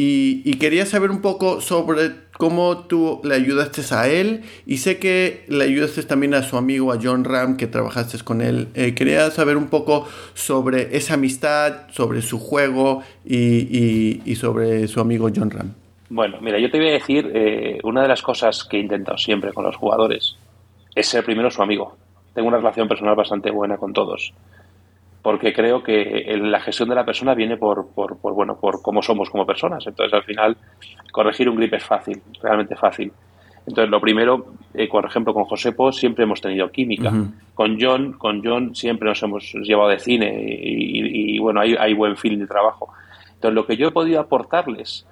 [0.01, 5.43] Y, quería saber un poco sobre cómo tú le ayudaste a él y sé que
[5.49, 8.69] le ayudaste también a su amigo, a John Ram, que trabajaste con él.
[8.75, 15.29] Eh, quería saber un poco sobre esa amistad, sobre su juego y, sobre su amigo
[15.35, 15.73] John Ram.
[16.09, 19.17] Bueno, mira, yo te voy a decir, eh, una de las cosas que he intentado
[19.17, 20.37] siempre con los jugadores
[20.95, 21.97] es ser primero su amigo
[22.33, 24.33] tengo una relación personal bastante buena con todos.
[25.21, 29.29] Porque creo que la gestión de la persona viene por, por, bueno, por cómo somos
[29.29, 29.85] como personas.
[29.85, 30.57] Entonces, al final,
[31.11, 33.11] corregir un grip es fácil, realmente fácil.
[33.67, 37.11] Entonces, lo primero, eh, por ejemplo, con Josepo siempre hemos tenido química.
[37.53, 41.93] Con John, con John siempre nos hemos llevado de cine y, y bueno, hay, hay,
[41.93, 42.89] buen feeling de trabajo.
[43.33, 45.05] Entonces, lo que yo he podido aportarles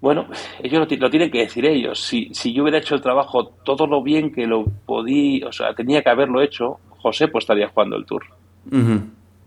[0.00, 0.26] bueno,
[0.62, 2.00] ellos lo, tienen que decir ellos.
[2.00, 5.74] Si, si yo hubiera hecho el trabajo todo lo bien que lo podía, o sea,
[5.74, 8.24] tenía que haberlo hecho, José pues estaría jugando el tour.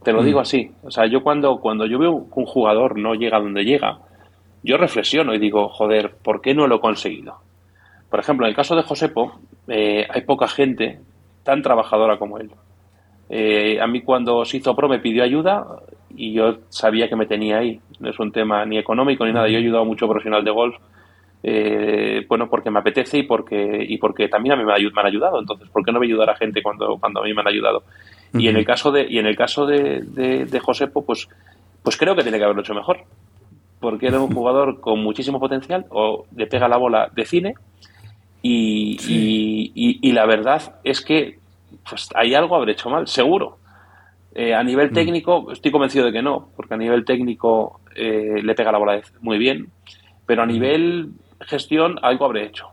[0.03, 0.71] Te lo digo así.
[0.83, 3.99] O sea, yo cuando, cuando yo veo que un jugador no llega donde llega,
[4.63, 7.37] yo reflexiono y digo, joder, ¿por qué no lo he conseguido?
[8.09, 10.99] Por ejemplo, en el caso de Josepo, eh, hay poca gente
[11.43, 12.51] tan trabajadora como él.
[13.29, 15.65] Eh, a mí cuando se hizo pro me pidió ayuda
[16.15, 17.80] y yo sabía que me tenía ahí.
[18.00, 19.47] No es un tema ni económico ni nada.
[19.47, 20.76] Yo he ayudado mucho profesional de golf,
[21.43, 25.39] eh, bueno, porque me apetece y porque y porque también a mí me, han ayudado.
[25.39, 27.84] Entonces, ¿por qué no me ayudar a gente cuando, cuando a mí me han ayudado?
[28.34, 31.28] Y en el caso de y en el caso de, de, Josepo, pues
[31.84, 33.00] pues creo que tiene que haberlo hecho mejor,
[33.80, 37.56] porque era un jugador con muchísimo potencial o le pega la bola de cine
[38.43, 38.97] y,
[39.76, 41.39] y la verdad es que
[41.89, 43.58] pues hay algo habré hecho mal, seguro.
[44.34, 44.94] Eh, a nivel mm.
[44.94, 49.02] técnico, estoy convencido de que no, porque a nivel técnico eh, le pega la bola
[49.20, 49.70] muy bien,
[50.25, 50.50] pero a mm.
[50.50, 51.10] nivel
[51.42, 52.67] gestión algo habré hecho.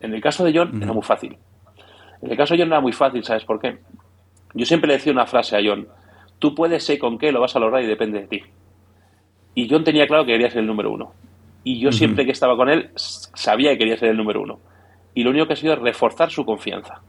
[0.00, 1.36] En el caso de John era muy fácil.
[2.22, 3.78] En el caso de John era muy fácil, ¿sabes por qué?
[4.54, 5.86] Yo siempre le decía una frase a John,
[6.38, 8.42] tú puedes ser con qué lo vas a lograr y depende de ti.
[9.54, 11.12] Y John tenía claro que quería ser el número uno.
[11.64, 14.58] Y yo siempre que estaba con él sabía que quería ser el número uno.
[15.14, 17.02] Y lo único que ha sido es reforzar su confianza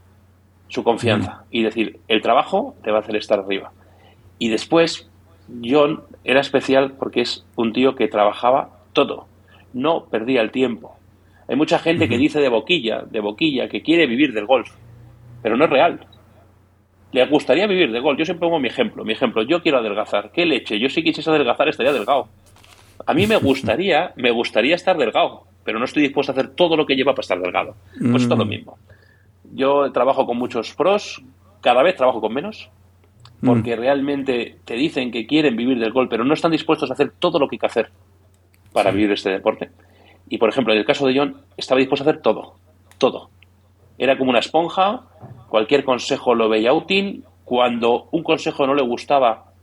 [0.74, 3.72] su confianza y decir, el trabajo te va a hacer estar arriba.
[4.40, 5.10] Y después,
[5.64, 9.28] John era especial porque es un tío que trabajaba todo,
[9.74, 10.96] no perdía el tiempo.
[11.48, 14.72] Hay mucha gente que dice de boquilla, de boquilla, que quiere vivir del golf,
[15.42, 16.00] pero no es real.
[17.12, 18.18] Le gustaría vivir de golf.
[18.18, 19.06] Yo siempre pongo mi ejemplo.
[19.06, 20.32] Mi ejemplo, yo quiero adelgazar.
[20.32, 20.80] ¿Qué leche?
[20.80, 22.28] Yo si quisiese adelgazar estaría delgado.
[23.06, 26.76] A mí me gustaría, me gustaría estar delgado, pero no estoy dispuesto a hacer todo
[26.76, 27.76] lo que lleva para estar delgado.
[28.00, 28.78] Pues es todo lo mismo.
[29.54, 31.22] Yo trabajo con muchos pros,
[31.62, 32.72] cada vez trabajo con menos,
[33.46, 33.80] porque mm.
[33.80, 37.40] realmente te dicen que quieren vivir del gol, pero no están dispuestos a hacer todo
[37.40, 37.90] lo que hay que hacer
[38.72, 39.70] para vivir este deporte.
[40.30, 42.56] Y por ejemplo, en el caso de John, estaba dispuesto a hacer todo,
[42.98, 43.30] todo.
[43.98, 45.02] era como una esponja,
[45.50, 49.54] cualquier consejo lo veía útil, cuando un consejo no le gustaba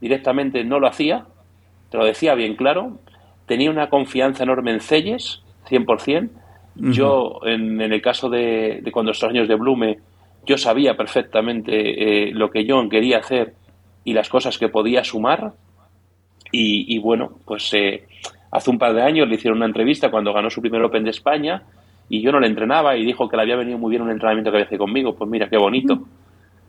[0.00, 1.26] directamente no lo hacía,
[1.90, 2.98] te lo decía bien claro,
[3.46, 6.30] tenía una confianza enorme en Celles, 100%.
[6.76, 9.98] Yo, en, el caso de, cuando estos años de Blume,
[10.46, 13.54] yo sabía perfectamente eh, lo que John quería hacer
[14.04, 15.52] y las cosas que podía sumar.
[16.52, 18.08] Y, bueno, pues eh,
[18.50, 21.10] hace un par de años le hicieron una entrevista cuando ganó su primer Open de
[21.10, 21.62] España
[22.08, 24.50] y yo no le entrenaba y dijo que le había venido muy bien un entrenamiento
[24.50, 25.14] que había hecho conmigo.
[25.14, 26.02] Pues mira, qué bonito.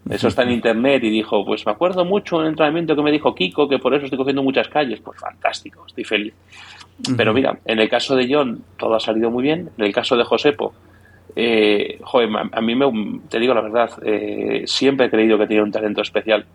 [0.08, 3.34] Eso está en internet y dijo, pues me acuerdo mucho un entrenamiento que me dijo
[3.34, 5.00] Kiko, que por eso estoy cogiendo muchas calles.
[5.00, 6.34] Pues fantástico, estoy feliz.
[7.18, 9.72] Pero mira, en el caso de John todo ha salido muy bien.
[9.80, 10.74] En el caso de Josepo,
[11.36, 15.64] eh, joder, a mí me, te digo la verdad, eh, siempre he creído que tiene
[15.64, 16.46] un talento especial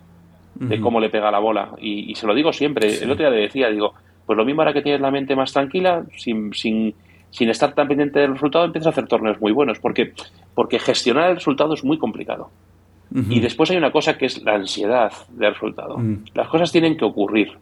[0.55, 1.71] de cómo le pega la bola.
[1.79, 3.03] Y, se lo digo siempre.
[3.03, 5.53] El otro día le decía, digo, pues lo mismo ahora que tienes la mente más
[5.53, 6.95] tranquila, sin, sin,
[7.31, 9.79] sin estar tan pendiente del resultado, empiezas a hacer torneos muy buenos.
[9.79, 10.13] Porque,
[10.55, 12.51] porque gestionar el resultado es muy complicado.
[13.15, 15.97] Y después hay una cosa que es la ansiedad del resultado.
[16.35, 17.53] Las cosas tienen que ocurrir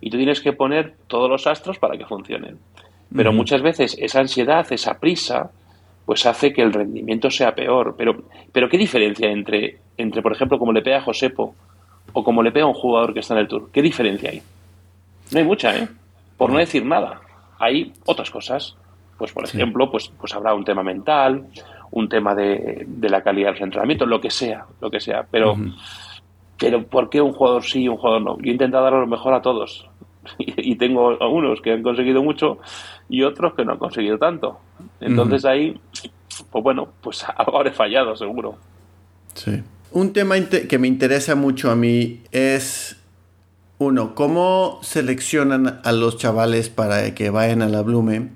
[0.00, 2.58] y tú tienes que poner todos los astros para que funcionen.
[3.14, 5.50] Pero muchas veces esa ansiedad, esa prisa,
[6.08, 7.94] pues hace que el rendimiento sea peor.
[7.98, 11.54] Pero, pero ¿qué diferencia entre, entre, por ejemplo, como le pega a Josepo
[12.14, 13.68] o como le pega a un jugador que está en el Tour?
[13.70, 14.40] ¿Qué diferencia hay?
[15.32, 15.86] No hay mucha, ¿eh?
[16.38, 17.20] Por no decir nada.
[17.58, 18.74] Hay otras cosas.
[19.18, 21.44] Pues, por ejemplo, pues, pues habrá un tema mental,
[21.90, 25.26] un tema de, de la calidad del entrenamiento, lo que sea, lo que sea.
[25.30, 25.58] Pero,
[26.58, 28.38] pero ¿por qué un jugador sí y un jugador no?
[28.38, 29.86] Yo he intentado dar lo mejor a todos.
[30.38, 32.58] Y, tengo unos que han conseguido mucho
[33.08, 34.58] y otros que no han conseguido tanto.
[35.00, 35.78] Entonces ahí,
[36.62, 38.56] pues bueno, pues ahora he fallado, seguro.
[39.34, 39.62] Sí.
[39.90, 42.96] Un tema que me interesa mucho a mí es,
[43.78, 48.30] uno, cómo seleccionan a los chavales para que vayan a la Blume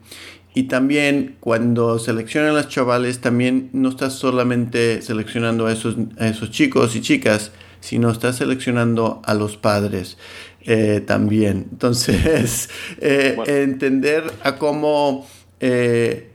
[0.54, 6.50] y también cuando seleccionan a los chavales, también no estás solamente seleccionando a esos, esos
[6.50, 10.16] chicos y chicas, sino estás seleccionando a los padres
[10.62, 11.68] eh, también.
[11.72, 12.70] Entonces,
[13.00, 15.26] eh, entender a cómo
[15.60, 16.31] eh,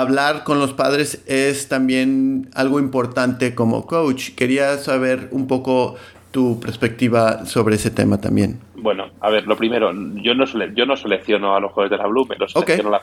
[0.00, 4.30] hablar con los padres es también algo importante como coach.
[4.34, 5.96] Quería saber un poco
[6.30, 8.60] tu perspectiva sobre ese tema también.
[8.74, 10.44] Bueno, a ver, lo primero, yo no,
[10.74, 13.00] yo no selecciono a los jugadores de la Blue, los selecciono, la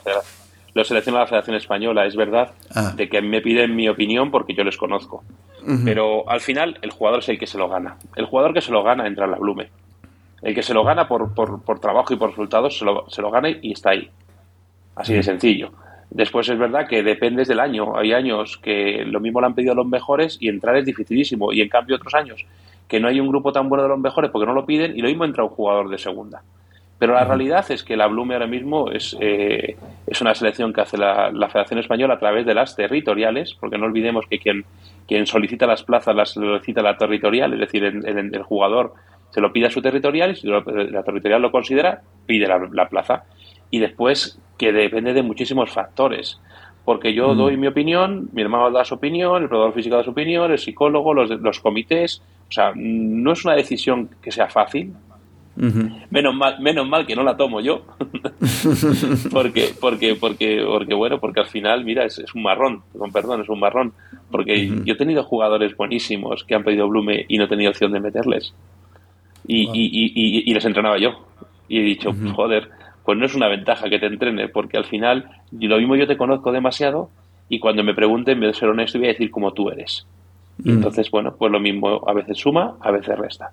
[0.76, 2.06] los selecciono la Federación Española.
[2.06, 2.94] Es verdad ah.
[2.96, 5.24] de que me piden mi opinión porque yo les conozco.
[5.86, 7.96] Pero al final el jugador es el que se lo gana.
[8.18, 9.70] El jugador que se lo gana entra en la Blume.
[10.42, 13.32] El que se lo gana por, por, trabajo y por resultados se lo, se lo
[13.32, 14.10] gana y está ahí.
[14.94, 15.72] Así de sencillo.
[16.14, 17.98] Después es verdad que dependes del año.
[17.98, 21.52] Hay años que lo mismo le han pedido a los mejores y entrar es dificilísimo.
[21.52, 22.46] Y en cambio otros años
[22.88, 25.02] que no hay un grupo tan bueno de los mejores porque no lo piden y
[25.02, 26.44] lo mismo entra un jugador de segunda.
[27.00, 30.82] Pero la realidad es que la Blume ahora mismo es, eh, es una selección que
[30.82, 34.64] hace la, Federación Española a través de las territoriales, porque no olvidemos que quien,
[35.08, 38.94] quien solicita las plazas las solicita la territorial, es decir, el, jugador
[39.32, 43.24] se lo pide a su territorial y si la territorial lo considera, pide la, plaza.
[43.74, 46.40] Y después que depende de muchísimos factores.
[46.86, 50.12] Porque yo doy mi opinión, mi hermano da su opinión, el probador físico da su
[50.12, 54.94] opinión, el psicólogo, los, los comités, o sea, no es una decisión que sea fácil.
[55.56, 57.84] Menos mal, menos mal que no la tomo yo,
[59.32, 63.50] porque, porque, porque, porque bueno, porque al final, mira, es, un marrón, con perdón, es
[63.50, 63.94] un marrón,
[64.30, 67.92] porque yo he tenido jugadores buenísimos que han pedido Blume y no he tenido opción
[67.92, 68.54] de meterles,
[69.48, 71.24] y, y, y, les entrenaba yo,
[71.68, 72.70] y he dicho, joder,
[73.06, 76.18] pues no es una ventaja que te entrene, porque al final, lo mismo yo te
[76.18, 77.10] conozco demasiado,
[77.50, 80.08] y cuando me pregunten, me de ser honesto, voy a decir como tú eres.
[80.60, 80.70] Mm.
[80.70, 83.50] entonces, bueno, pues lo mismo a veces suma, a veces resta.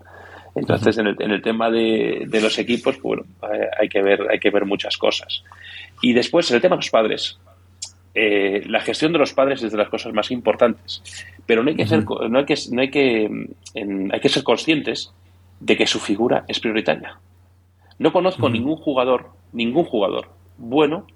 [0.55, 3.25] Entonces, en, el, en el tema de, de, los equipos, pues, bueno,
[3.55, 5.45] eh, hay que ver, hay que ver muchas cosas.
[6.03, 7.39] Y después, en el tema de los padres,
[8.15, 11.03] eh, la gestión de los padres es de las cosas más importantes.
[11.47, 13.31] Pero no hay que ser, no hay que, no hay que,
[13.75, 15.13] hay que ser conscientes
[15.61, 17.19] de que su figura es prioritaria.
[17.99, 20.29] No conozco ningún jugador, ningún jugador
[20.59, 21.07] bueno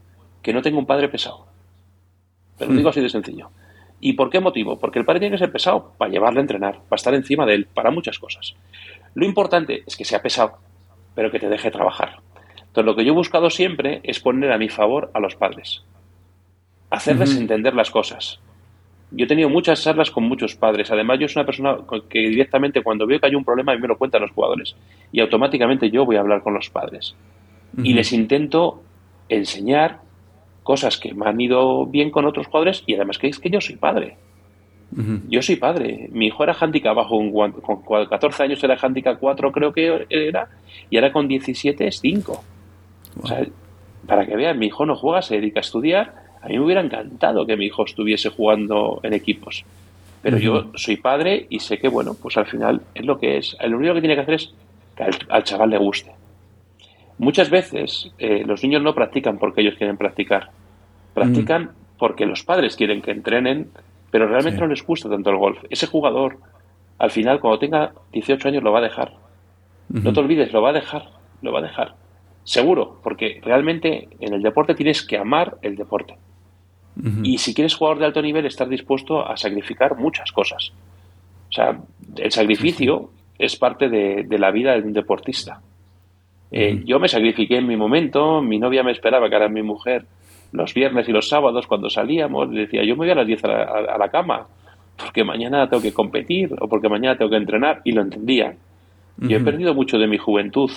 [0.43, 1.47] que no tenga un padre pesado.
[2.59, 3.51] Pero lo digo así de sencillo.
[4.01, 4.78] ¿Y por qué motivo?
[4.78, 7.55] Porque el padre tiene que ser pesado para llevarle a entrenar, para estar encima de
[7.55, 8.55] él, para muchas cosas.
[9.14, 10.59] Lo importante es que sea pesado,
[11.14, 12.18] pero que te deje trabajar.
[12.59, 15.85] Entonces, lo que yo he buscado siempre es poner a mi favor a los padres,
[16.91, 18.41] hacerles entender las cosas.
[19.11, 20.91] Yo he tenido muchas charlas con muchos padres.
[20.91, 21.76] Además, yo soy una persona
[22.09, 24.74] que directamente cuando veo que hay un problema, a mí me lo cuentan los jugadores.
[25.12, 27.14] Y automáticamente yo voy a hablar con los padres.
[27.82, 28.82] Y les intento
[29.28, 30.00] enseñar
[30.62, 33.60] cosas que me han ido bien con otros jugadores y además que es que yo
[33.60, 34.16] soy padre.
[35.28, 36.08] Yo soy padre.
[36.12, 40.48] Mi hijo era handicap bajo un con 14 años era handicap 4 creo que era
[40.88, 42.44] y ahora con 17 es 5.
[43.22, 43.44] O sea,
[44.06, 46.82] para que vean, mi hijo no juega, se dedica a estudiar, A mí me hubiera
[46.82, 49.64] encantado que mi hijo estuviese jugando en equipos.
[50.22, 53.56] Pero yo soy padre y sé que, bueno, pues al final es lo que es.
[53.66, 54.54] Lo único que tiene que hacer es
[54.96, 56.12] que al, chaval le guste.
[57.18, 60.50] Muchas veces eh, los niños no practican porque ellos quieren practicar.
[61.14, 63.70] Practican porque los padres quieren que entrenen,
[64.10, 65.58] pero realmente no les gusta tanto el golf.
[65.70, 66.38] Ese jugador,
[66.98, 69.12] al final, cuando tenga 18 años, lo va a dejar.
[69.88, 71.10] No te olvides, lo va a dejar,
[71.42, 71.94] lo va a dejar.
[72.42, 76.16] Seguro, porque realmente en el deporte tienes que amar el deporte.
[77.24, 80.72] Y si quieres jugar de alto nivel, estar dispuesto a sacrificar muchas cosas.
[81.48, 81.80] O sea,
[82.16, 85.60] el sacrificio es parte de, la vida de un deportista.
[86.57, 90.07] Eh, yo me sacrifiqué en mi momento, mi novia me esperaba, que era mi mujer,
[90.52, 93.98] los viernes y los sábados cuando salíamos, decía, yo me voy a las 10 a
[93.98, 94.46] la, cama,
[94.96, 98.55] porque mañana tengo que competir o porque mañana tengo que entrenar, y lo entendía.
[99.16, 100.70] Yo he perdido mucho de mi juventud,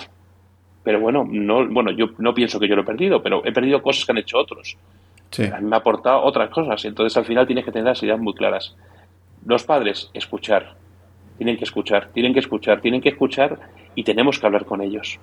[0.82, 3.80] pero bueno, no, bueno, yo no pienso que yo lo he perdido, pero he perdido
[3.80, 4.76] cosas que han hecho otros.
[5.52, 8.18] A mí me ha aportado otras cosas, entonces al final tienes que tener las ideas
[8.18, 8.74] muy claras.
[9.46, 10.74] Los padres, escuchar,
[11.36, 13.60] tienen que escuchar, tienen que escuchar, tienen que escuchar
[13.94, 15.20] y tenemos que hablar con ellos.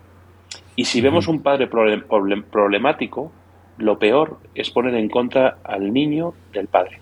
[0.75, 3.31] Y si vemos un padre problemático,
[3.77, 6.99] lo peor es poner en contra al niño del padre.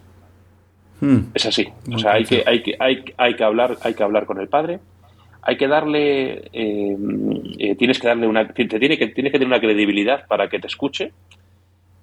[1.01, 1.31] Hmm.
[1.33, 1.67] Es así.
[1.93, 4.47] O sea, hay que, hay, que, hay, hay, que hablar, hay que hablar con el
[4.47, 4.79] padre.
[5.41, 6.97] Hay que darle, eh,
[7.59, 10.59] eh, tienes que darle una, te tiene que, tienes que tener una credibilidad para que
[10.59, 11.11] te escuche.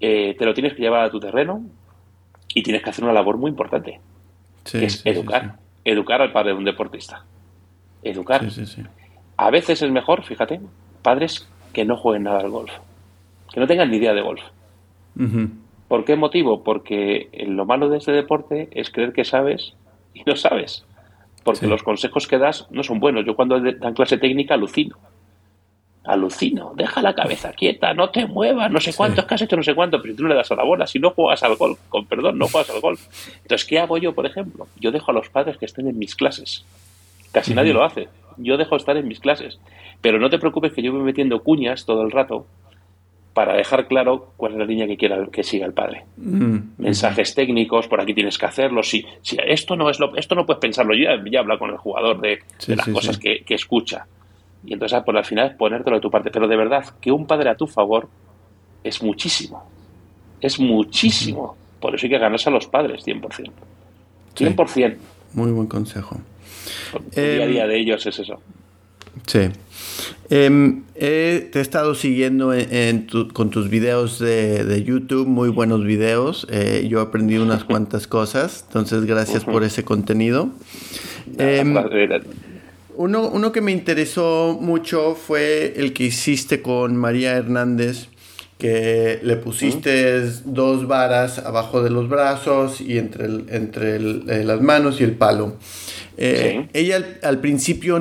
[0.01, 1.65] Eh, te lo tienes que llevar a tu terreno
[2.55, 4.01] y tienes que hacer una labor muy importante,
[4.71, 7.25] que es educar, educar al padre de un deportista,
[8.03, 8.43] educar.
[9.37, 10.61] A veces es mejor, fíjate,
[11.03, 12.73] padres que no jueguen nada al golf,
[13.53, 14.43] que no tengan ni idea de golf.
[15.89, 16.63] ¿Por qué motivo?
[16.63, 19.75] Porque lo malo de este deporte es creer que sabes
[20.15, 20.85] y no sabes.
[21.43, 23.25] Porque los consejos que das no son buenos.
[23.25, 24.97] Yo cuando dan clase técnica alucino.
[26.05, 26.75] Alucino.
[26.77, 29.63] Deja la cabeza quieta, no te muevas, no sé cuánto, es que has hecho no
[29.63, 30.87] sé cuánto, pero tú no le das a la bola.
[30.87, 33.07] Si no juegas al golf, con perdón, no juegas al golf.
[33.43, 34.69] Entonces, ¿qué hago yo, por ejemplo?
[34.79, 36.65] Yo dejo a los padres que estén en mis clases.
[37.33, 38.09] Casi nadie lo hace.
[38.41, 39.59] Yo dejo estar en mis clases.
[40.01, 42.47] Pero no te preocupes que yo voy metiendo cuñas todo el rato
[43.35, 46.05] para dejar claro cuál es la línea que quiera que siga el padre.
[46.17, 46.59] Mm.
[46.79, 48.83] Mensajes técnicos, por aquí tienes que hacerlo.
[48.83, 51.71] Si, si esto no es lo, esto no puedes pensarlo, yo ya, ya habla con
[51.71, 54.07] el jugador de, las cosas que, escucha.
[54.65, 56.31] Y entonces por al final es ponértelo de tu parte.
[56.31, 58.09] Pero de verdad, que un padre a tu favor
[58.83, 59.65] es muchísimo.
[60.41, 61.57] Es muchísimo.
[61.81, 63.51] Por eso hay que ganarse a los padres, 100%.
[64.37, 64.97] 100%.
[65.35, 66.21] Muy buen consejo.
[67.15, 68.41] El día a día em, de ellos es eso.
[69.27, 69.41] Sí.
[70.29, 72.53] Em, te he estado siguiendo
[73.33, 76.47] con tus videos de, YouTube, muy buenos videos.
[76.51, 80.51] Eh, yo he aprendido unas cuantas cosas, entonces gracias por ese contenido.
[81.39, 81.75] Em,
[82.97, 88.09] uno, uno que me interesó mucho fue el que hiciste con María Hernández
[88.61, 95.01] que le pusiste dos varas abajo de los brazos y entre, entre eh, las manos
[95.01, 95.57] y el palo.
[96.17, 97.99] Eh, ella al principio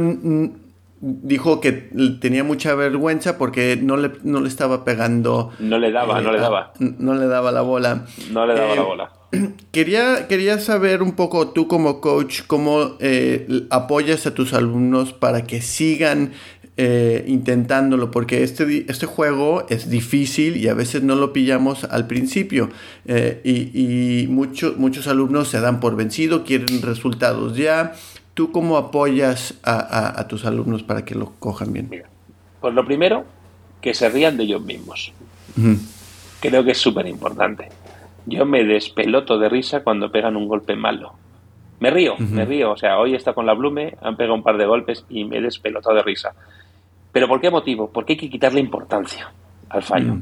[1.02, 1.72] dijo que
[2.20, 5.52] tenía mucha vergüenza porque no le, no le estaba pegando.
[5.60, 6.74] No le daba, no le eh, daba.
[6.80, 8.06] No le daba la bola.
[8.32, 9.12] No le daba la eh, bola.
[9.72, 15.44] Quería, quería saber un poco tú como coach cómo eh, apoyas a tus alumnos para
[15.44, 16.34] que sigan
[17.28, 22.70] intentándolo, porque este, este juego es difícil y a veces no lo pillamos al principio.
[23.06, 27.94] y y muchos alumnos se dan por vencido, quieren resultados ya,
[28.40, 31.90] ¿Tú cómo apoyas a, tus alumnos para que lo cojan bien?
[32.62, 33.26] pues lo primero,
[33.82, 35.12] que se rían de ellos mismos.
[36.40, 37.68] Creo que es súper importante.
[38.28, 41.16] Yo me despeloto de risa cuando pegan un golpe malo.
[41.82, 42.72] Me río, me río.
[42.72, 45.40] O sea, hoy está con la Blume, han pegado un par de golpes y me
[45.40, 46.34] he despelotado de risa.
[47.20, 47.92] ¿Pero por qué motivo?
[47.92, 49.30] Porque hay que quitarle importancia
[49.68, 50.20] al fallo.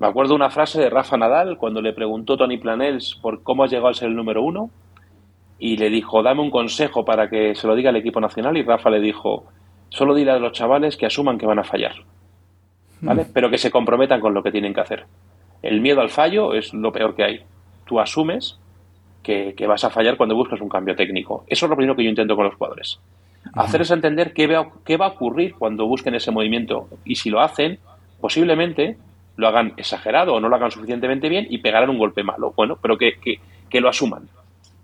[0.00, 3.70] Me acuerdo una frase de Rafa Nadal cuando le preguntó Tony Planels por cómo has
[3.70, 4.68] llegado a ser el número uno
[5.60, 8.64] y le dijo, dame un consejo para que se lo diga al equipo nacional y
[8.64, 9.44] Rafa le dijo,
[9.88, 11.94] solo dile a los chavales que asuman que van a fallar,
[13.02, 13.22] ¿vale?
[13.22, 13.30] Hmm.
[13.32, 15.06] Pero que se comprometan con lo que tienen que hacer.
[15.62, 17.40] El miedo al fallo es lo peor que hay.
[17.84, 18.58] Tú asumes
[19.22, 21.44] que, vas a fallar cuando buscas un cambio técnico.
[21.46, 22.98] Eso es lo primero que yo intento con los jugadores.
[23.54, 26.88] Hacerles entender qué va, qué va a ocurrir cuando busquen ese movimiento.
[27.04, 27.78] Y si lo hacen,
[28.20, 28.96] posiblemente
[29.36, 32.52] lo hagan exagerado o no lo hagan suficientemente bien y pegarán un golpe malo.
[32.56, 33.14] Bueno, pero que,
[33.68, 34.28] que lo asuman.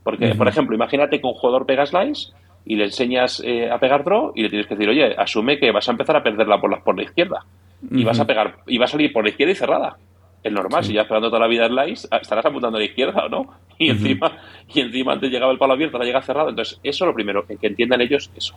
[0.03, 2.33] Porque, por ejemplo, imagínate que un jugador pega slice
[2.65, 5.71] y le enseñas eh, a pegar draw y le tienes que decir, oye, asume que
[5.71, 7.45] vas a empezar a perderla por la, por la izquierda.
[7.91, 9.97] Y vas a pegar, y va a salir por la izquierda y cerrada.
[10.43, 13.27] Es normal, si ya pegando toda la vida slice, ah, estarás apuntando a la izquierda
[13.27, 13.55] o no.
[13.79, 14.39] Y encima,
[14.75, 16.51] y encima antes llegaba el palo abierto, ahora llega cerrado.
[16.51, 18.55] Entonces, eso es lo primero, que, entiendan ellos eso.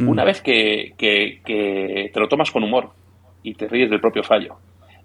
[0.00, 2.90] Una vez que, que, te lo tomas con humor
[3.42, 4.56] y te ríes del propio fallo,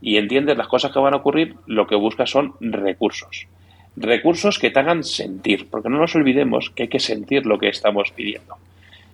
[0.01, 3.47] y entiendes las cosas que van a ocurrir, lo que buscas son recursos.
[3.95, 7.67] Recursos que te hagan sentir, porque no nos olvidemos que hay que sentir lo que
[7.67, 8.55] estamos pidiendo.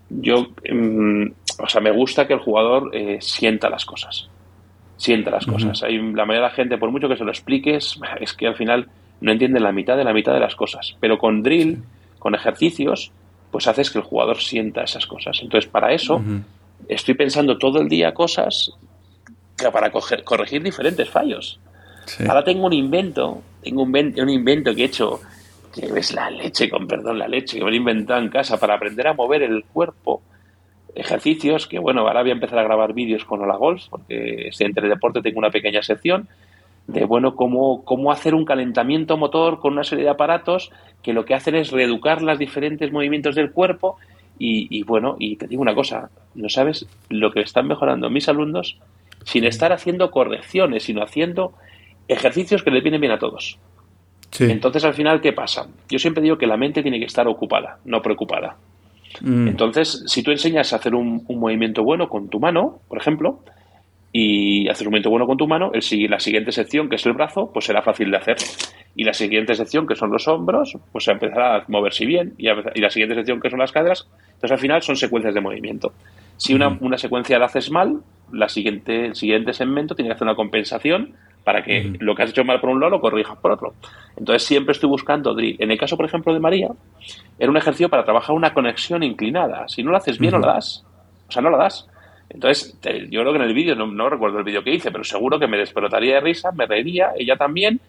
[0.09, 1.25] Yo, mm,
[1.59, 4.29] o sea, me gusta que el jugador eh, sienta las cosas.
[5.03, 5.83] Sienta las cosas.
[5.83, 8.55] Hay, la mayoría de la gente, por mucho que se lo expliques, es que al
[8.55, 8.87] final
[9.19, 10.95] no entiende la mitad de la mitad de las cosas.
[11.01, 11.83] Pero con drill,
[12.19, 13.11] con ejercicios,
[13.51, 15.39] pues haces que el jugador sienta esas cosas.
[15.41, 16.21] Entonces, para eso,
[16.87, 18.71] estoy pensando todo el día cosas
[19.73, 21.59] para corregir diferentes fallos.
[22.25, 25.19] Ahora tengo un invento, tengo un, un, invento que he hecho,
[25.73, 28.75] que es la leche, con perdón, la leche, que me he inventado en casa para
[28.75, 30.21] aprender a mover el cuerpo.
[30.95, 34.87] Ejercicios que, bueno, ahora voy a empezar a grabar vídeos con Hola Golf, porque entre
[34.87, 36.27] deporte tengo una pequeña sección
[36.87, 40.71] de, bueno, cómo, cómo hacer un calentamiento motor con una serie de aparatos
[41.01, 43.97] que lo que hacen es reeducar los diferentes movimientos del cuerpo
[44.37, 48.27] y, y, bueno, y te digo una cosa, no sabes lo que están mejorando mis
[48.27, 48.77] alumnos
[49.23, 51.53] sin estar haciendo correcciones, sino haciendo
[52.07, 53.57] ejercicios que le vienen bien a todos.
[54.39, 55.67] Entonces, al final, ¿qué pasa?
[55.87, 58.57] Yo siempre digo que la mente tiene que estar ocupada, no preocupada.
[59.21, 59.49] Mm.
[59.49, 63.39] Entonces, si tú enseñas a hacer un, movimiento bueno con tu mano, por ejemplo,
[64.11, 67.13] y haces un movimiento bueno con tu mano, el, la siguiente sección, que es el
[67.13, 68.37] brazo, pues será fácil de hacer.
[68.95, 72.33] Y la siguiente sección, que son los hombros, pues empezará a moverse bien.
[72.37, 75.41] Y, y la siguiente sección, que son las caderas, entonces al final son secuencias de
[75.41, 75.93] movimiento.
[76.37, 78.01] Si una, una secuencia la haces mal,
[78.31, 81.13] la siguiente, el siguiente segmento tiene que hacer una compensación
[81.43, 83.73] para que lo que has hecho mal por un lado lo corrijas por otro.
[84.15, 86.69] Entonces siempre estoy buscando En el caso, por ejemplo, de María,
[87.37, 89.67] era un ejercicio para trabajar una conexión inclinada.
[89.67, 90.85] Si no lo haces bien, no la das.
[91.27, 91.87] O sea, no la das.
[92.29, 95.37] Entonces, yo creo que en el vídeo, no, recuerdo el vídeo que hice, pero seguro
[95.37, 97.79] que me despelotaría de risa, me reiría, ella también,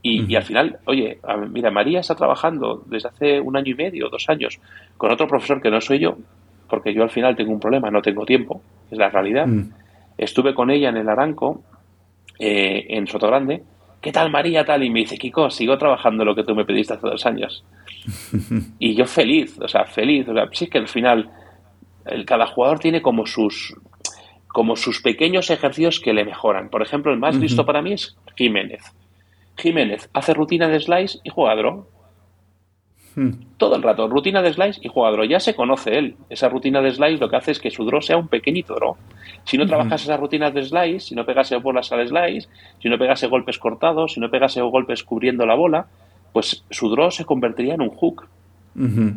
[0.00, 1.18] y, al final, oye,
[1.50, 4.60] mira, María está trabajando desde hace un año y medio, dos años,
[4.96, 6.16] con otro profesor que no soy yo,
[6.70, 9.48] porque yo al final tengo un problema, no tengo tiempo, es la realidad.
[10.16, 11.62] Estuve con ella en el Aranco,
[12.38, 13.62] eh, en Sotogrande.
[14.00, 14.84] ¿Qué tal María tal?
[14.84, 17.64] Y me dice, Kiko, sigo trabajando lo que tú me pediste hace dos años.
[18.78, 20.28] y yo feliz, o sea, feliz.
[20.28, 21.30] O sea, sí que al final
[22.06, 23.74] el, cada jugador tiene como sus
[24.46, 26.70] como sus pequeños ejercicios que le mejoran.
[26.70, 28.82] Por ejemplo, el más listo para mí es Jiménez.
[29.56, 31.86] Jiménez hace rutina de slice y juega draw.
[33.18, 33.32] Hmm.
[33.56, 35.24] Todo el rato, rutina de slice y juega draw.
[35.24, 36.14] Ya se conoce él.
[36.30, 38.94] Esa rutina de slice lo que hace es que su draw sea un pequeñito draw.
[39.42, 42.48] Si no trabajas esas rutinas de slice, si no pegase bolas al slice,
[42.80, 45.86] si no pegase golpes cortados, si no pegase golpes cubriendo la bola,
[46.32, 48.28] pues su draw se convertiría en un hook.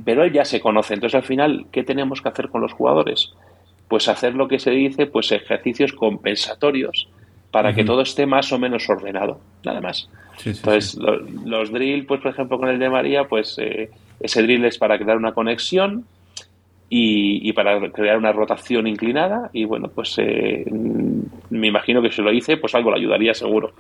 [0.04, 0.95] Pero él ya se conoce.
[0.95, 3.34] Entonces, al final, ¿qué tenemos que hacer con los jugadores?
[3.88, 7.08] Pues hacer lo que se dice, pues ejercicios compensatorios
[7.52, 10.10] para que todo esté más o menos ordenado, nada más.
[10.45, 10.97] Entonces,
[11.45, 13.89] los drill, pues por ejemplo con el de María, pues eh,
[14.20, 16.06] ese drill es para crear una conexión
[16.89, 20.66] y, para crear una rotación inclinada y bueno, pues eh,
[21.49, 23.74] me imagino que si lo hice, pues algo le ayudaría seguro.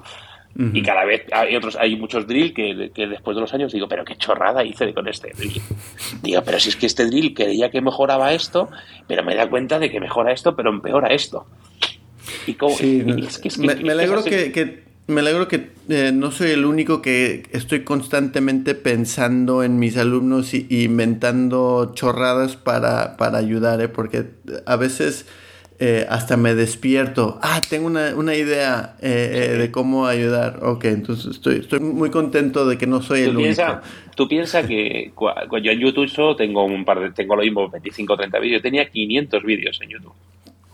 [0.73, 3.87] Y cada vez hay otros, hay muchos drill que, que, después de los años digo,
[3.87, 5.61] pero qué chorrada hice con este drill.
[6.21, 8.67] Digo, pero si es que este drill creía que mejoraba esto,
[9.07, 11.45] pero me da cuenta de que mejora esto, pero empeora esto.
[12.47, 13.03] Y
[13.59, 19.63] me, alegro que, me alegro que eh, no soy el único que estoy constantemente pensando
[19.63, 23.87] en mis alumnos y, inventando chorradas para, para ayudar, ¿eh?
[23.87, 24.25] porque
[24.65, 25.25] a veces
[25.79, 27.39] eh, hasta me despierto.
[27.41, 30.59] Ah, tengo una, una idea de cómo ayudar.
[30.61, 33.81] Ok, entonces estoy, estoy muy contento de que no soy el único.
[34.15, 35.11] Tú piensas que
[35.63, 38.61] yo en YouTube solo tengo un par de, tengo lo mismo, 25 o 30 vídeos.
[38.61, 40.13] Tenía 500 vídeos en YouTube.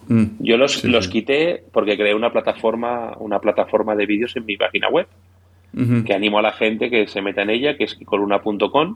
[0.08, 0.26] Mm.
[0.40, 4.90] Yo los, los quité porque creé una plataforma, una plataforma de vídeos en mi página
[4.90, 5.08] web,
[6.06, 8.96] que animo a la gente que se meta en ella, que es coluna.com,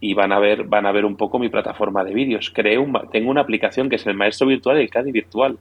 [0.00, 2.50] y van a ver, van a ver un poco mi plataforma de vídeos.
[2.52, 5.58] Creé un, tengo una aplicación que es el maestro virtual y el CADI virtual.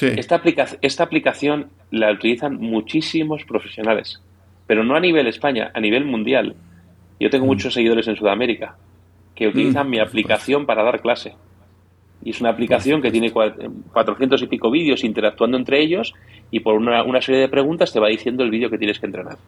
[0.00, 0.42] Esta,
[0.80, 4.22] esta aplicación la utilizan muchísimos profesionales,
[4.66, 6.56] pero no a nivel España, a nivel mundial.
[7.20, 7.48] Yo tengo mm.
[7.48, 8.76] muchos seguidores en Sudamérica
[9.34, 9.90] que utilizan mm.
[9.90, 11.34] mi aplicación para dar clase.
[12.24, 16.14] Y es una aplicación que tiene 400 y pico vídeos interactuando entre ellos
[16.50, 19.38] y por una, serie de preguntas te va diciendo el vídeo que tienes que entrenar.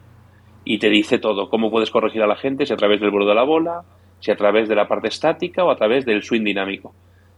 [0.65, 3.27] Y te dice todo, cómo puedes corregir a la gente, si a través del vuelo
[3.27, 3.83] de la bola,
[4.19, 6.93] si a través de la parte estática o a través del swing dinámico.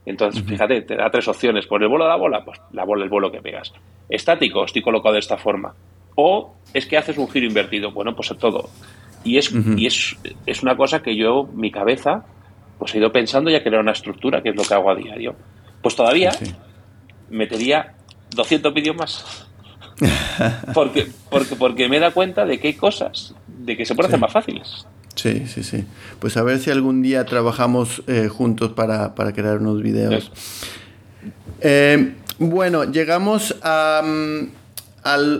[0.05, 1.67] Entonces, fíjate, te da tres opciones.
[1.67, 3.73] Por el vuelo de la bola, pues la bola, el vuelo que pegas.
[4.07, 5.73] Estático, estoy colocado de esta forma.
[6.15, 7.91] O es que haces un giro invertido.
[7.91, 8.69] Bueno, pues todo.
[9.25, 12.25] Y es, y es, es una cosa que yo, mi cabeza,
[12.77, 15.35] pues he ido pensando ya crear una estructura, que es lo que hago a diario.
[15.81, 16.31] Pues todavía
[17.29, 17.95] metería
[18.31, 19.47] 200 vídeos más.
[20.73, 24.19] porque, porque, porque me da cuenta de que hay cosas, de que se pueden hacer
[24.19, 24.85] más fáciles.
[25.15, 25.83] Sí, sí, sí.
[26.19, 30.31] Pues a ver si algún día trabajamos eh, juntos para, crear unos videos.
[31.61, 34.03] Eh, bueno, llegamos a,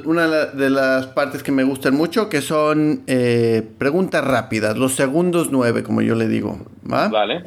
[0.06, 5.50] una de las partes que me gustan mucho, que son eh, preguntas rápidas, los segundos
[5.52, 6.60] nueve, como yo le digo.
[6.92, 7.08] ¿va?
[7.08, 7.46] Vale.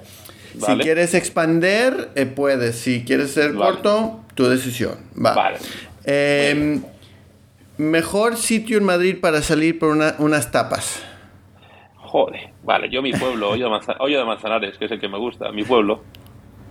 [0.58, 2.76] Si quieres expander, eh, puedes.
[2.76, 4.96] Si quieres ser corto, tu decisión.
[5.14, 5.34] Va.
[5.34, 5.58] Vale.
[6.04, 6.82] Em,
[7.78, 11.02] mejor sitio en Madrid para salir por unas tapas.
[11.96, 15.62] Joder, vale, yo mi pueblo, Hoyo de, Manzanares, que es el que me gusta, mi
[15.62, 16.02] pueblo.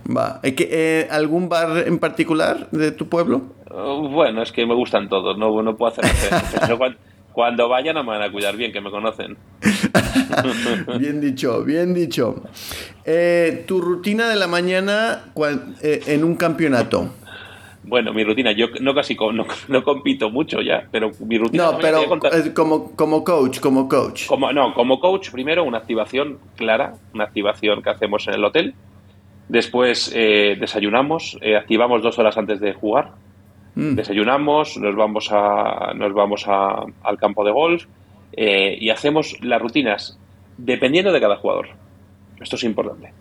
[0.08, 0.40] Va.
[0.42, 3.42] Eh, ¿Algún bar en particular de tu pueblo?
[3.70, 6.04] Uh, bueno, es que me gustan todos, no, no puedo hacer
[6.76, 6.98] cuando,
[7.32, 9.36] cuando vayan no me van a cuidar bien, que me conocen.
[10.98, 12.42] bien dicho, bien dicho.
[13.04, 15.32] Eh, tu rutina de la mañana
[15.82, 17.10] eh, en un campeonato.
[17.82, 21.72] Bueno, mi rutina, yo no casi no, no compito mucho ya, pero mi rutina...
[21.72, 22.02] No, pero
[22.54, 24.26] como, como coach, como coach.
[24.26, 28.74] Como, no, como coach, primero una activación clara, una activación que hacemos en el hotel.
[29.50, 33.10] Después eh, desayunamos, eh, activamos dos horas antes de jugar.
[33.74, 33.96] Mm.
[33.96, 37.86] Desayunamos, nos vamos, a, nos vamos a, al campo de golf
[38.32, 40.16] eh, y hacemos las rutinas
[40.56, 41.70] dependiendo de cada jugador.
[42.40, 43.12] Esto es importante.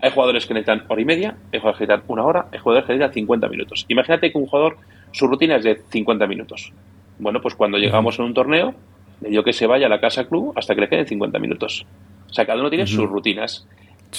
[0.00, 2.86] Hay jugadores que necesitan hora y media, hay jugadores que necesitan una hora, hay jugadores
[2.86, 3.84] que necesitan 50 minutos.
[3.88, 4.76] Imagínate que un jugador,
[5.10, 6.72] su rutina es de 50 minutos.
[7.18, 8.72] Bueno, pues cuando llegamos a un torneo,
[9.20, 11.84] le digo que se vaya a la casa club hasta que le queden 50 minutos.
[12.30, 13.66] O sea, cada uno tiene sus rutinas.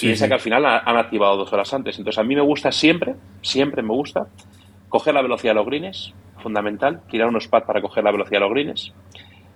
[0.00, 1.98] Y esa que al final han activado dos horas antes.
[1.98, 4.26] Entonces, a mí me gusta siempre, siempre me gusta,
[4.88, 8.46] coger la velocidad de los greens, fundamental, tirar unos pads para coger la velocidad de
[8.46, 8.92] los greens.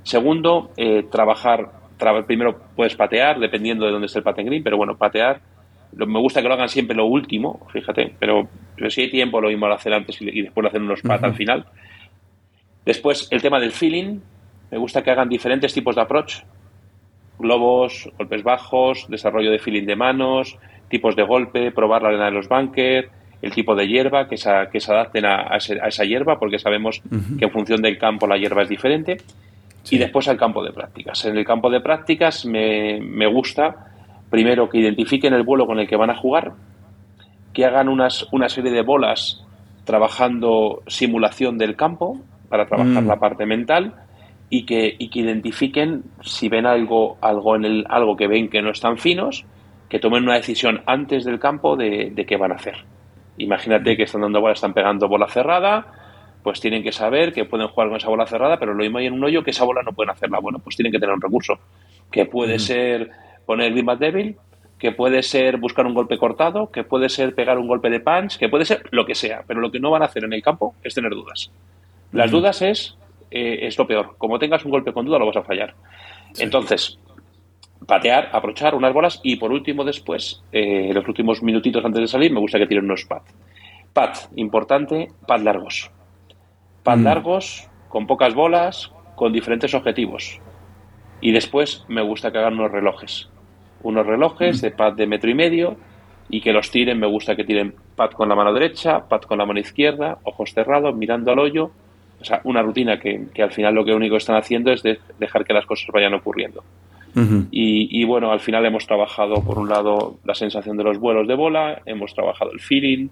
[0.02, 1.70] Segundo, eh, trabajar,
[2.26, 5.40] primero puedes patear, dependiendo de dónde esté el pat green, pero bueno, patear
[5.92, 8.48] me gusta que lo hagan siempre lo último, fíjate, pero,
[8.88, 11.34] si hay tiempo lo mismo lo hacer antes y, después lo hacen unos pat al
[11.34, 11.66] final.
[12.84, 14.20] Después, el tema del feeling,
[14.70, 16.42] me gusta que hagan diferentes tipos de approach,
[17.38, 20.58] globos, golpes bajos, desarrollo de feeling de manos,
[20.88, 23.08] tipos de golpe, probar la arena de los bunkers,
[23.40, 24.36] el tipo de hierba, que,
[24.72, 27.00] que se adapten a, esa hierba, porque sabemos
[27.38, 29.18] que en función del campo la hierba es diferente.
[29.90, 31.24] Y después al campo de prácticas.
[31.24, 33.88] En el campo de prácticas me, me gusta
[34.28, 36.52] primero que identifiquen el vuelo con el que van a jugar,
[37.54, 39.44] que hagan unas, una serie de bolas
[39.84, 42.18] trabajando simulación del campo
[42.48, 43.06] para trabajar mm.
[43.06, 43.94] la parte mental
[44.50, 48.62] y que, y que identifiquen si ven algo, algo en el, algo que ven que
[48.62, 49.44] no están finos,
[49.88, 52.76] que tomen una decisión antes del campo de, qué van a hacer.
[53.38, 55.86] Imagínate que están dando bola, están pegando bola cerrada,
[56.42, 59.06] pues tienen que saber que pueden jugar con esa bola cerrada, pero lo mismo hay
[59.06, 60.40] en un hoyo que esa bola no pueden hacerla.
[60.40, 61.58] Bueno, pues tienen que tener un recurso,
[62.10, 62.60] que puede mm.
[62.60, 63.10] ser
[63.46, 64.36] poner el más débil,
[64.78, 68.38] que puede ser buscar un golpe cortado, que puede ser pegar un golpe de punch,
[68.38, 70.42] que puede ser lo que sea, pero lo que no van a hacer en el
[70.42, 71.50] campo es tener dudas.
[72.12, 72.96] Las dudas es,
[73.30, 74.16] eh, es lo peor.
[74.18, 75.74] Como tengas un golpe con duda, lo vas a fallar.
[76.38, 76.98] Entonces,
[77.86, 82.32] patear, aprochar unas bolas y por último después, eh, los últimos minutitos antes de salir,
[82.32, 83.34] me gusta que tiren unos pads.
[83.92, 85.90] Pad, importante, pad largos.
[86.82, 90.40] Pad largos, con pocas bolas, con diferentes objetivos.
[91.20, 93.28] Y después me gusta que hagan unos relojes
[93.82, 95.76] unos relojes de pad de metro y medio
[96.28, 99.38] y que los tiren, me gusta que tiren pad con la mano derecha, pad con
[99.38, 101.70] la mano izquierda, ojos cerrados, mirando al hoyo.
[102.20, 104.82] O sea, una rutina que, al final lo que único están haciendo es
[105.18, 106.62] dejar que las cosas vayan ocurriendo.
[107.50, 111.34] y, bueno, al final hemos trabajado, por un lado, la sensación de los vuelos de
[111.34, 113.08] bola, hemos trabajado el feeling,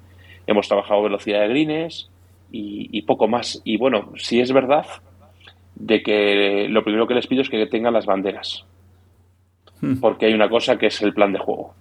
[0.46, 2.10] hemos trabajado velocidad de greens
[2.52, 3.60] y, y poco más.
[3.64, 4.86] Y bueno, si es verdad
[5.74, 8.64] de que lo primero que les pido es que tengan las banderas
[10.00, 11.74] porque hay una cosa que es el plan de juego.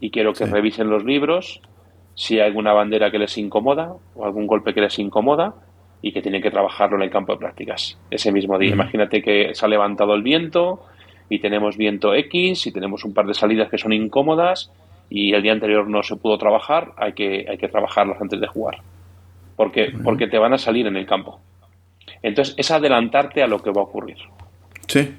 [0.00, 1.60] Y quiero que revisen los libros
[2.14, 5.54] si hay alguna bandera que les incomoda o algún golpe que les incomoda
[6.02, 8.72] y que tienen que trabajarlo en el campo de prácticas ese mismo día.
[8.72, 10.84] Imagínate que se ha levantado el viento
[11.28, 14.70] y tenemos viento X y tenemos un par de salidas que son incómodas
[15.08, 18.46] y el día anterior no se pudo trabajar, hay que, hay que trabajarlas antes de
[18.48, 18.78] jugar.
[19.56, 21.40] Porque, porque te van a salir en el campo.
[22.22, 24.16] Entonces, es adelantarte a lo que va a ocurrir.
[24.88, 25.14] Sí.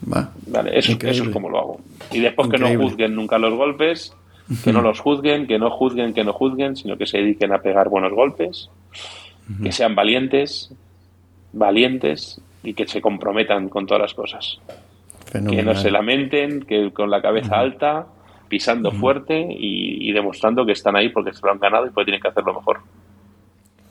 [0.00, 1.80] Vale, eso, es como lo hago.
[2.12, 4.14] Y después que no juzguen nunca los golpes,
[4.62, 7.58] que no los juzguen, que no juzguen, que no juzguen, sino que se dediquen a
[7.58, 8.70] pegar buenos golpes,
[9.62, 10.72] que sean valientes,
[11.52, 14.58] valientes y que se comprometan con todas las cosas.
[15.32, 18.06] Que no se lamenten, que con la cabeza alta,
[18.48, 22.20] pisando fuerte y, demostrando que están ahí porque se lo han ganado y porque tienen
[22.20, 22.80] que hacerlo mejor.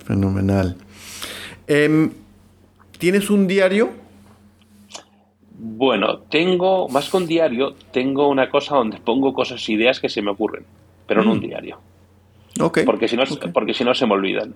[0.05, 0.77] Fenomenal.
[1.67, 2.11] Em,
[2.97, 3.89] ¿Tienes un diario?
[5.57, 10.21] Bueno, tengo, más que un diario, tengo una cosa donde pongo cosas, ideas que se
[10.21, 10.65] me ocurren,
[11.07, 11.41] pero no un mm.
[11.41, 11.79] diario.
[12.59, 12.85] Okay.
[12.85, 13.23] Porque si no,
[13.53, 14.55] porque si no se me olvidan.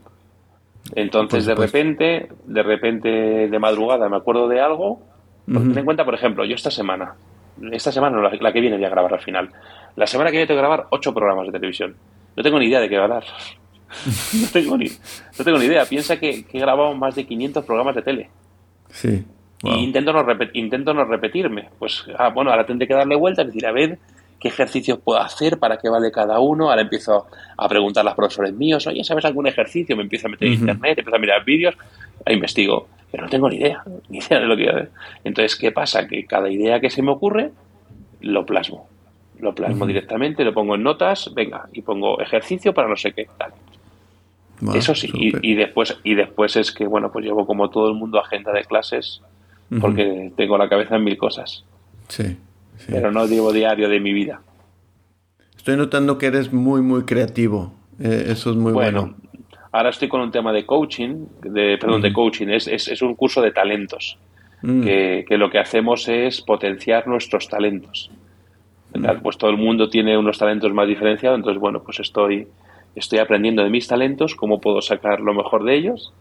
[0.95, 5.01] Entonces, de repente, de repente, de madrugada, me acuerdo de algo.
[5.45, 7.15] Ten en cuenta, por ejemplo, yo esta semana,
[7.71, 9.49] esta semana, la, la, que viene voy a grabar al final.
[9.95, 11.95] La semana que viene tengo que grabar ocho programas de televisión.
[12.35, 13.23] No tengo ni idea de qué hablar.
[14.41, 15.85] no, tengo ni, no tengo ni idea.
[15.85, 18.29] Piensa que, que he grabado más de 500 programas de tele.
[18.89, 19.25] Sí.
[19.63, 21.69] Y intento no, intento no repetirme.
[21.79, 23.97] Pues, ah, bueno, ahora tendré que darle vuelta y decir, a ver,
[24.39, 26.69] qué ejercicios puedo hacer, para qué vale cada uno.
[26.69, 27.27] Ahora empiezo
[27.57, 29.95] a preguntar a los profesores míos, oye, ¿sabes algún ejercicio?
[29.95, 31.75] Me empiezo a meter en internet, empiezo a mirar vídeos,
[32.25, 32.87] ahí investigo.
[33.11, 34.91] Pero no tengo ni idea, ni idea de lo que voy a hacer.
[35.23, 36.07] Entonces, ¿qué pasa?
[36.07, 37.51] Que cada idea que se me ocurre,
[38.21, 38.87] lo plasmo.
[39.39, 43.27] Lo plasmo directamente, lo pongo en notas, venga, y pongo ejercicio para no sé qué,
[43.37, 43.53] tal.
[44.73, 48.19] Eso sí, y, después, y después es que, bueno, pues llevo como todo el mundo
[48.19, 49.21] agenda de clases
[49.79, 51.63] porque tengo la cabeza en mil cosas.
[52.07, 52.37] Sí,
[52.85, 54.41] Pero no llevo diario de mi vida.
[55.55, 57.73] Estoy notando que eres muy, muy creativo.
[57.99, 59.15] Eh, eso es muy bueno.
[59.71, 63.41] Ahora estoy con un tema de coaching, de, perdón, de coaching, es, es, un curso
[63.41, 64.17] de talentos,
[64.61, 64.81] mm.
[64.81, 68.09] que, que, lo que hacemos es potenciar nuestros talentos.
[69.21, 72.47] Pues todo el mundo tiene unos talentos más diferenciados, entonces, bueno, pues estoy,
[72.95, 76.13] estoy aprendiendo de mis talentos, cómo puedo sacar lo mejor de ellos.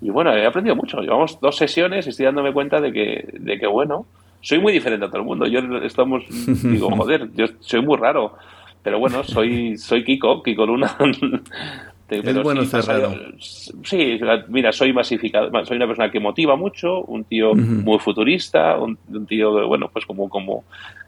[0.00, 1.00] Y bueno, he aprendido mucho.
[1.00, 4.06] Llevamos dos sesiones y estoy dándome cuenta de que, de que, bueno,
[4.46, 5.46] soy muy diferente a todo el mundo.
[5.48, 6.22] Yo estamos,
[6.62, 8.36] digo, joder, yo soy muy raro.
[8.80, 10.96] Pero bueno, soy, soy Kiko, Kiko Luna.
[12.08, 17.54] es bueno sí, Sí, mira, soy masificado, soy una persona que motiva mucho, un tío
[17.56, 20.62] muy futurista, un, tío, bueno, pues como, como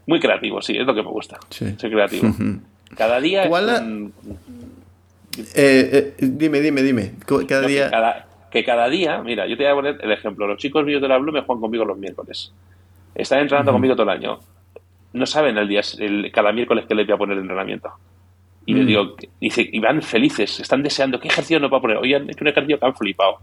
[0.09, 1.39] muy creativo, sí, es lo que me gusta.
[1.49, 2.35] Soy creativo.
[2.97, 4.11] Cada día ¿Cuál
[5.55, 7.13] eh, eh, dime, dime, dime.
[7.47, 7.85] Cada día...
[7.85, 10.49] Que cada, que cada, día, mira, yo te voy a poner el ejemplo.
[10.49, 12.53] Los chicos míos de la Blue me juegan conmigo los miércoles.
[13.15, 14.39] Están entrenando conmigo todo el año.
[15.13, 17.91] No saben el día, el, cada miércoles que les voy a poner el entrenamiento.
[18.67, 21.97] Y les digo, dice, y van felices, están deseando, ¿qué ejercicio nos va a poner?
[21.97, 23.39] Oye, es un ejercicio que han flipado.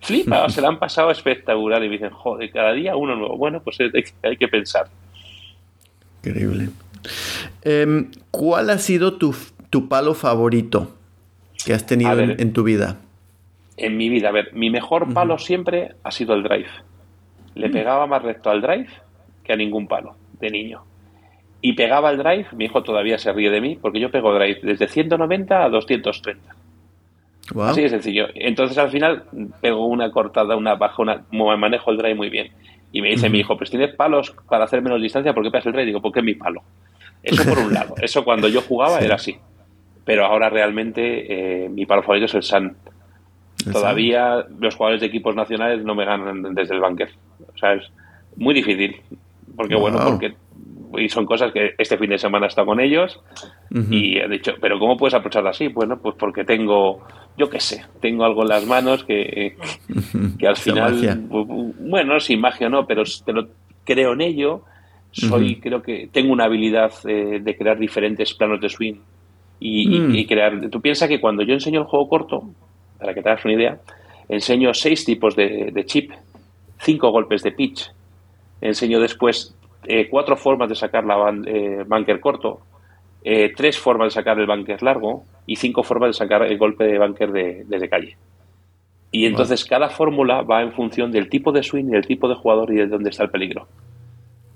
[0.00, 3.36] Flipa, se lo han pasado espectacular y me dicen, joder, cada día uno nuevo.
[3.36, 4.86] Bueno, pues hay que pensar.
[6.24, 6.70] Increíble.
[7.62, 9.36] Em, ¿Cuál ha sido tu,
[9.68, 10.94] tu palo favorito?
[11.64, 12.98] que has tenido en, tu vida?
[13.76, 16.68] En mi vida, a ver, mi mejor palo siempre ha sido el drive.
[17.54, 17.72] Le mm.
[17.72, 18.88] pegaba más recto al drive
[19.42, 20.82] que a ningún palo de niño.
[21.60, 24.60] Y pegaba el drive, mi hijo todavía se ríe de mí, porque yo pego drive
[24.62, 26.54] desde 190 a 230.
[27.62, 28.26] Así de sencillo.
[28.34, 29.24] Entonces al final
[29.60, 31.24] pego una cortada, una baja, una,
[31.56, 32.52] manejo el drive muy bien.
[32.92, 35.66] Y me dice mi hijo, pues tienes palos para hacer menos distancia, ¿por qué pegas
[35.66, 35.86] el drive?
[35.86, 36.62] Digo, porque es mi palo.
[37.22, 37.94] Eso por un lado.
[38.00, 39.38] Eso cuando yo jugaba era así
[40.04, 42.76] pero ahora realmente eh, mi palo favorito es el Sun.
[43.72, 47.10] Todavía los jugadores de equipos nacionales no me ganan desde el bunker.
[47.52, 47.84] O sea, es
[48.36, 48.96] muy difícil.
[49.56, 50.34] Porque, bueno, porque
[50.96, 53.20] y son cosas que este fin de semana he estado con ellos
[53.90, 55.66] y he dicho, pero ¿cómo puedes aprovecharlo así?
[55.66, 57.02] Bueno, pues porque tengo,
[57.36, 59.56] yo qué sé, tengo algo en las manos que,
[60.38, 61.26] que al final,
[61.80, 63.48] bueno, sin magia no, pero, pero
[63.84, 64.62] creo en ello.
[65.10, 68.96] Soy, creo que tengo una habilidad eh, de crear diferentes planos de swing
[69.64, 70.14] Mm.
[70.14, 70.68] y, crear.
[70.70, 72.50] Tú piensas que cuando yo enseño el juego corto,
[73.04, 73.78] para que te hagas una idea,
[74.30, 76.10] enseño seis tipos de, chip,
[76.78, 77.92] cinco golpes de pitch,
[78.62, 79.54] enseño después
[79.86, 82.60] eh, cuatro formas de sacar la eh, bunker corto,
[83.22, 86.84] eh, tres formas de sacar el bunker largo y cinco formas de sacar el golpe
[86.84, 88.16] de bunker de, desde calle.
[89.10, 92.36] Y entonces cada fórmula va en función del tipo de swing y del tipo de
[92.36, 93.68] jugador y de dónde está el peligro.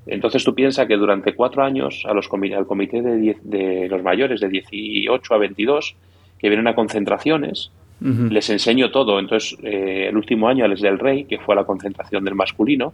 [0.06, 4.40] Entonces tú piensas que durante cuatro años a los al comité de, de, los mayores
[4.40, 5.96] de 18 a 22
[6.38, 7.70] que vienen a concentraciones,
[8.00, 9.18] les enseño todo.
[9.18, 12.92] Entonces eh, el último año Alex del Rey, que fue a la concentración del masculino,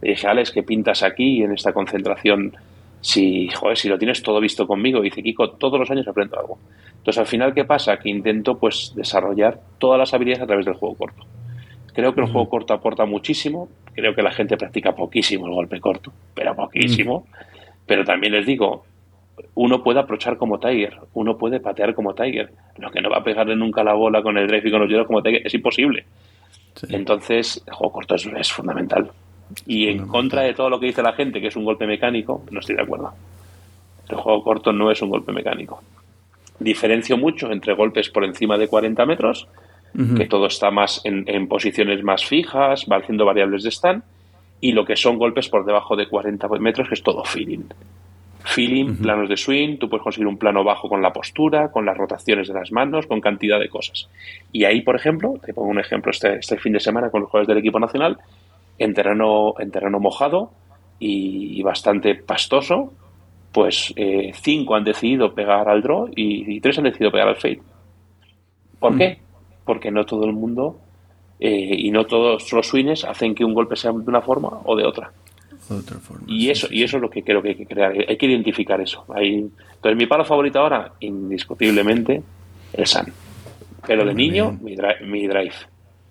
[0.00, 2.54] le dije, Alex, ¿qué pintas aquí en esta concentración?
[3.00, 6.58] Si, joder, si lo tienes todo visto conmigo, dice Kiko, todos los años aprendo algo.
[6.98, 7.98] Entonces al final, ¿qué pasa?
[7.98, 11.24] Que intento pues desarrollar todas las habilidades a través del juego corto.
[11.94, 13.68] Creo que el juego corto aporta muchísimo.
[13.94, 17.26] Creo que la gente practica poquísimo el golpe corto, pero poquísimo.
[17.86, 18.84] Pero también les digo,
[19.54, 22.50] uno puede aprovechar como Tiger, uno puede patear como Tiger.
[22.78, 24.90] Lo que no va a pegarle nunca la bola con el drive y con los
[24.90, 26.04] dedos como Tiger es imposible.
[26.88, 29.10] Entonces, el juego corto es, fundamental.
[29.66, 32.42] Y en contra de todo lo que dice la gente, que es un golpe mecánico,
[32.50, 33.12] no estoy de acuerdo.
[34.08, 35.82] El juego corto no es un golpe mecánico.
[36.58, 39.48] Diferencio mucho entre golpes por encima de 40 metros
[40.16, 44.02] que todo está más en, posiciones más fijas, va haciendo variables de stand,
[44.60, 47.64] y lo que son golpes por debajo de 40 metros, que es todo feeling.
[48.46, 51.96] Feeling, planos de swing, tú puedes conseguir un plano bajo con la postura, con las
[51.96, 54.08] rotaciones de las manos, con cantidad de cosas.
[54.52, 57.30] Y ahí, por ejemplo, te pongo un ejemplo este, este fin de semana con los
[57.30, 58.18] jugadores del equipo nacional,
[58.78, 60.50] en terreno, en terreno mojado
[60.98, 62.92] y, bastante pastoso,
[63.52, 67.60] pues eh, cinco han decidido pegar al draw y, tres han decidido pegar al fade.
[68.78, 69.18] ¿Por qué?
[69.66, 70.78] porque no todo el mundo
[71.38, 74.74] eh, y no todos los swings hacen que un golpe sea de una forma o
[74.74, 75.12] de otra.
[76.26, 77.92] Y eso y eso es lo que creo que hay que crear.
[78.08, 79.04] Hay que identificar eso.
[79.14, 82.22] Hay, entonces, mi palo favorito ahora, indiscutiblemente,
[82.72, 83.12] el Sun.
[83.86, 85.00] Pero de niño, mi, drive.
[85.02, 85.54] Mi drive.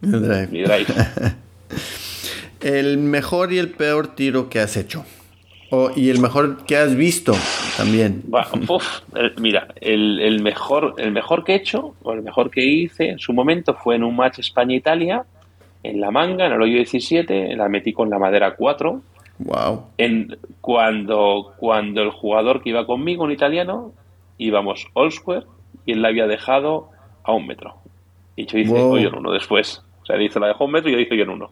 [0.02, 0.86] Mi drive.
[2.62, 5.06] el mejor y el peor tiro que has hecho.
[5.96, 7.34] y el mejor que has visto
[7.78, 8.24] también.
[9.40, 13.34] mira, el, mejor, el mejor que he hecho, o el mejor que hice en su
[13.34, 15.26] momento fue en un match España-Italia,
[15.84, 19.02] en la manga, en el hoyo 17, la metí con la madera 4.
[19.40, 19.88] Wow.
[19.98, 23.94] En, cuando, cuando el jugador que iba conmigo, un italiano,
[24.38, 25.46] íbamos all square
[25.86, 26.90] y él la había dejado
[27.24, 27.76] a un metro.
[28.36, 29.82] Y yo hice hoyo en uno después.
[30.02, 31.52] O sea, él hizo la dejó un metro y yo hice yo en uno.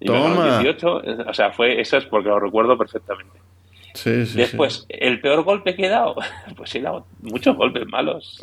[0.00, 0.60] Y Toma.
[0.60, 3.38] 18, o sea, fue, eso es porque lo recuerdo perfectamente.
[3.94, 6.14] Sí, sí, Después, el peor golpe que he dado,
[6.56, 8.38] pues he dado muchos golpes malos.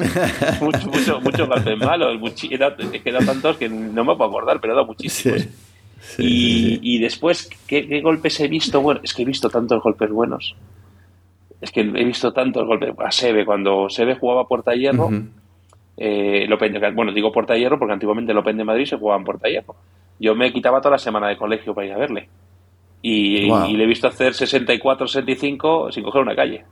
[0.62, 2.18] muchos, muchos, muchos golpes malos.
[2.50, 5.48] he, dado, he dado tantos que no me puedo acordar, pero he dado muchísimos.
[6.18, 8.82] Y, y, después, ¿qué, golpes he visto?
[8.82, 10.56] Bueno, es que he visto tantos golpes buenos.
[11.60, 12.94] Es que he visto tantos golpes.
[13.00, 15.10] A Sebe, cuando Sebe jugaba Puerta Hierro,
[15.98, 16.48] eh,
[16.94, 19.76] bueno, digo Puerta Hierro porque antiguamente el Open de Madrid se jugaba en Puerta Hierro.
[20.20, 22.30] Yo me quitaba toda la semana de colegio para ir a verle.
[23.02, 26.66] Y, le he visto hacer 64, 65 sin coger una calle.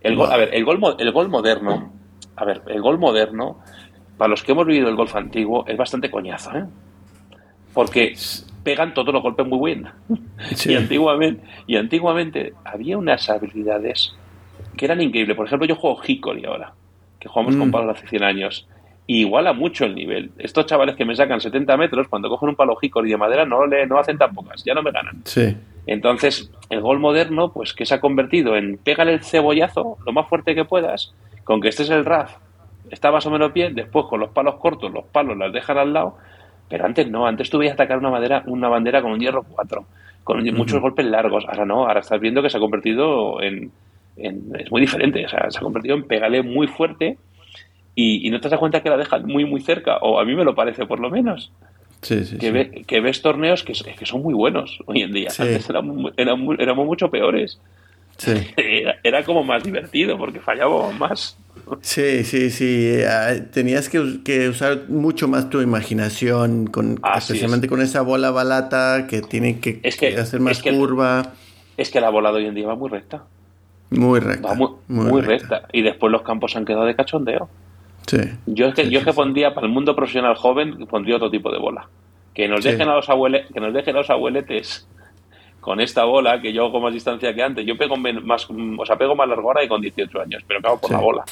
[0.00, 1.92] El a ver, el gol, el gol moderno,
[2.36, 3.58] a ver, el gol moderno,
[4.16, 6.64] para los que hemos vivido el golf antiguo, es bastante coñazo, ¿eh?
[7.76, 8.14] Porque
[8.64, 9.86] pegan todos los golpes muy bien.
[10.66, 14.14] Y, antiguamente, y antiguamente había unas habilidades
[14.78, 15.36] que eran increíbles.
[15.36, 16.72] Por ejemplo, yo juego Hickory ahora,
[17.20, 17.70] que jugamos con mm.
[17.70, 18.66] palos hace 100 años.
[19.06, 20.30] Y iguala mucho el nivel.
[20.38, 23.66] Estos chavales que me sacan 70 metros, cuando cogen un palo Hickory de madera, no,
[23.66, 25.20] le, no hacen tan pocas, ya no me ganan.
[25.24, 25.54] Sí.
[25.86, 30.28] Entonces, el gol moderno, pues que se ha convertido en pégale el cebollazo lo más
[30.28, 31.14] fuerte que puedas,
[31.44, 32.36] con que estés el RAF,
[32.90, 35.92] está más o menos bien, después con los palos cortos, los palos las dejan al
[35.92, 36.16] lado,
[36.68, 39.84] pero antes no, antes tú a atacar una madera, una bandera con un hierro 4,
[40.24, 41.44] con muchos golpes largos.
[41.46, 43.70] Ahora no, ahora estás viendo que se ha convertido en,
[44.16, 47.18] es muy diferente, o sea, se ha convertido en pégale muy fuerte
[47.94, 50.44] y, no te das cuenta que la dejan muy, muy cerca, o a mí me
[50.44, 51.50] lo parece por lo menos.
[52.02, 55.28] Sí, sí, que, que ves torneos que, que, son muy buenos hoy en día.
[55.38, 57.58] Antes éramos, éramos, mucho peores.
[58.56, 61.38] Era, era, como más divertido porque fallábamos más.
[61.80, 63.00] Sí, sí, sí.
[63.08, 69.06] Ah, tenías que, que usar mucho más tu imaginación, con, especialmente con esa bola balata
[69.08, 69.80] que tiene que,
[70.18, 71.32] hacer más curva.
[71.76, 73.24] Es que la bola de hoy en día va muy recta.
[73.90, 74.48] Muy recta.
[74.48, 74.54] Va
[74.88, 75.62] muy, recta.
[75.72, 77.48] Y después los campos han quedado de cachondeo.
[78.06, 78.18] Sí.
[78.46, 81.58] Yo es que, yo que pondría para el mundo profesional joven, pondría otro tipo de
[81.58, 81.88] bola.
[82.32, 84.86] Que nos dejen a los abuele, que nos dejen a los abueletes
[85.60, 87.66] con esta bola, que yo hago más distancia que antes.
[87.66, 90.80] Yo pego más, o sea, pego más largo ahora y con 18 años, pero acabo
[90.80, 91.24] por la bola.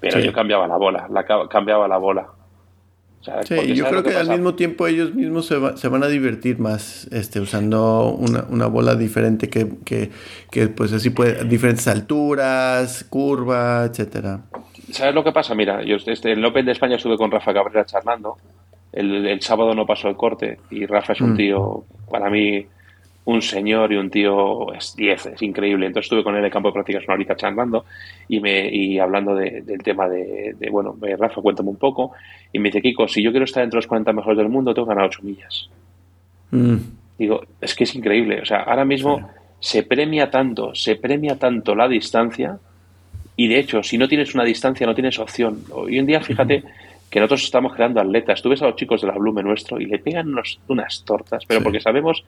[0.00, 2.26] Pero yo cambiaba la bola, la, cambiaba la bola.
[3.44, 7.08] sí, yo creo que, al mismo tiempo ellos mismos se, se, van a divertir más
[7.12, 10.10] este, usando una, una bola diferente que, que,
[10.50, 14.40] que, pues así puede, diferentes alturas, curva, etcétera.
[14.90, 15.54] ¿Sabes lo que pasa?
[15.54, 18.36] Mira, yo este, en el Open de España estuve con Rafa Cabrera charlando.
[18.92, 21.36] El, el sábado no pasó el corte y Rafa es un mm.
[21.36, 22.66] tío, para mí,
[23.26, 25.86] un señor y un tío es 10, es increíble.
[25.86, 27.84] Entonces estuve con él en el campo de prácticas una horita charlando
[28.28, 32.12] y, me, y hablando del tema de, bueno, Rafa, cuéntame un poco.
[32.52, 34.86] Y me dice, Kiko, si yo quiero estar entre los 40 mejores del mundo, tengo
[34.86, 35.68] que ganar 8 millas.
[36.52, 36.76] Mm.
[37.18, 38.40] Digo, es que es increíble.
[38.42, 42.58] O sea, ahora mismo se premia tanto, se premia tanto la distancia
[43.36, 45.64] y de hecho, si no tienes una distancia, no tienes opción.
[45.72, 46.62] Hoy en día, fíjate
[47.10, 48.40] que nosotros estamos creando atletas.
[48.40, 50.32] Tú ves a los chicos de la Blume nuestro y le pegan
[50.68, 52.24] unas tortas, pero porque sabemos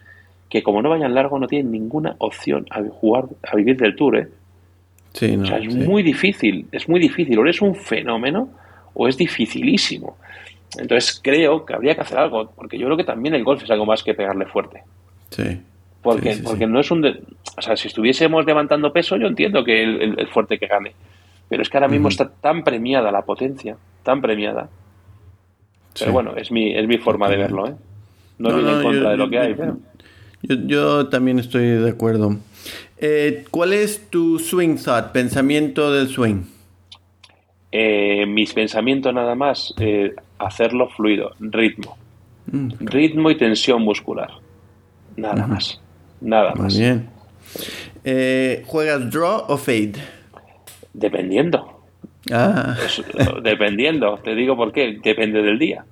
[0.49, 4.17] que como no vayan largo no tienen ninguna opción a jugar, a vivir del tour,
[4.17, 4.29] ¿eh?
[5.13, 7.39] Sí, no, o sea, es muy difícil, es muy difícil.
[7.39, 8.51] O eres un fenómeno
[8.95, 10.17] o es dificilísimo.
[10.77, 13.71] Entonces creo que habría que hacer algo, porque yo creo que también el golf es
[13.71, 14.83] algo más que pegarle fuerte.
[15.31, 15.61] Sí.
[16.03, 17.05] Porque, porque no es un...
[17.05, 20.93] O sea, si estuviésemos levantando peso, yo entiendo que el, fuerte que gane.
[21.49, 24.69] Pero es que ahora mismo está tan premiada la potencia, tan premiada.
[25.99, 27.75] Pero bueno, es mi, es mi forma de verlo, ¿eh?
[28.39, 29.79] No, no en contra de lo que hay, pero...
[30.43, 32.37] Yo, también estoy de acuerdo.
[32.99, 36.43] Eh, ¿Cuál es tu swing thought, pensamiento del swing?
[37.71, 41.97] Eh, mis pensamientos nada más, eh, hacerlo fluido, ritmo.
[42.51, 44.31] Mm, ritmo y tensión muscular.
[45.17, 45.81] Nada más.
[46.21, 46.75] Nada más.
[46.75, 47.09] Muy bien.
[48.67, 49.95] ¿Juegas draw o fade?
[50.95, 51.83] Dependiendo.
[52.33, 52.77] Ah.
[53.43, 54.19] dependiendo.
[54.19, 54.99] Te digo por qué.
[55.03, 55.85] Depende del día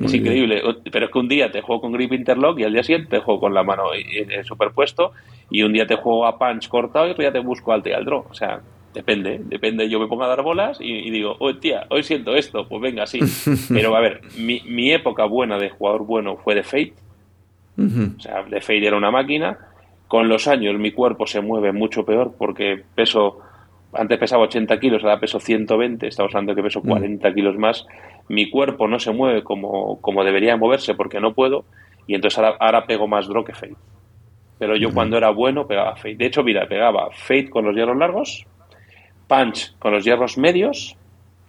[0.00, 0.62] es increíble.
[0.90, 3.18] Pero es que un día te juego con grip interlock y al día siguiente te
[3.22, 3.84] juego con la mano
[4.44, 5.12] superpuesto
[5.50, 8.24] y un día te juego a punch cortado y otro día te busco al draw.
[8.30, 8.60] O sea,
[8.94, 9.88] depende, depende.
[9.88, 13.06] Yo me pongo a dar bolas y, digo, oh, tía, hoy siento esto, pues venga,
[13.06, 13.20] sí.
[13.68, 16.94] Pero a ver, mi, mi época buena de jugador bueno fue de Fate.
[17.78, 19.58] O sea, de Fate era una máquina.
[20.06, 23.38] Con los años mi cuerpo se mueve mucho peor porque peso,
[23.92, 27.86] antes pesaba 80 kilos, ahora peso 120, estamos hablando que peso 40 kilos más
[28.30, 31.64] mi cuerpo no se mueve como, como debería moverse porque no puedo,
[32.06, 33.74] y entonces ahora, ahora pego más draw que fade.
[34.58, 36.14] Pero yo cuando era bueno pegaba fade.
[36.14, 38.46] De hecho, mira, pegaba fade con los hierros largos,
[39.26, 40.96] punch con los hierros medios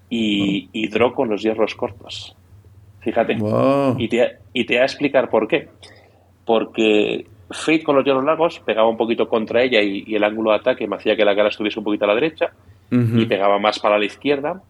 [0.10, 2.36] y, y draw con los hierros cortos.
[3.02, 3.38] Fíjate.
[3.98, 5.70] Y, te, y te voy a explicar por qué.
[6.46, 10.58] Porque Fate con los hierros largos pegaba un poquito contra ella y, el ángulo de
[10.58, 12.52] ataque me hacía que la cara estuviese un poquito a la derecha
[12.90, 14.62] y pegaba más para la izquierda.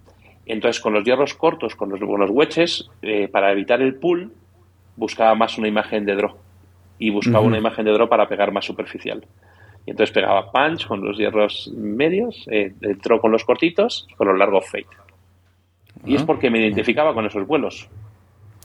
[0.51, 4.33] Entonces, con los hierros cortos, con los, con los wedges, eh, para evitar el pull,
[4.97, 6.35] buscaba más una imagen de draw.
[6.99, 9.25] Y buscaba una imagen de draw para pegar más superficial.
[9.85, 14.27] Y entonces pegaba punch con los hierros medios, eh, el draw con los cortitos con
[14.27, 14.87] los largos fade.
[16.05, 17.87] Y es porque me identificaba con esos vuelos.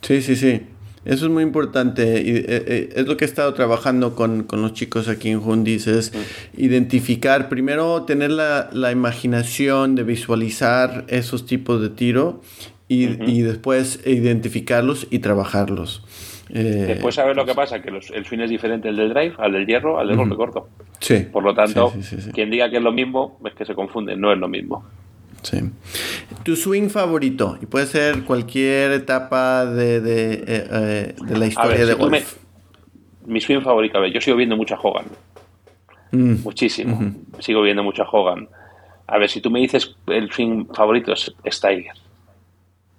[0.01, 0.67] Sí, sí, sí.
[1.07, 2.21] Eso es muy importante.
[2.21, 5.39] Y, eh, eh, es lo que he estado trabajando con, con los chicos aquí en
[5.39, 6.13] Hundis, es
[6.57, 12.41] identificar, primero tener la, la, imaginación de visualizar esos tipos de tiro
[12.89, 16.03] y, y después identificarlos y trabajarlos.
[16.51, 19.53] Eh, después saber lo que pasa, que el swing es diferente el del drive, al
[19.53, 20.69] del hierro, al del golpe corto.
[21.01, 21.27] Sí.
[21.33, 21.93] Por lo tanto,
[22.33, 24.85] quien diga que es lo mismo es que se confunde, no es lo mismo.
[25.47, 25.61] Sí.
[26.43, 31.95] Tu swing favorito, y puede ser cualquier etapa de, de, eh, eh, la historia de
[31.95, 32.37] golf.
[33.27, 35.05] mi swing favorito, a ver, yo sigo viendo mucha Hogan.
[36.11, 36.43] Mm.
[36.43, 37.15] Muchísimo.
[37.39, 38.49] Sigo viendo mucha Hogan.
[39.07, 41.95] A ver, si tú me dices el swing favorito es, Tiger.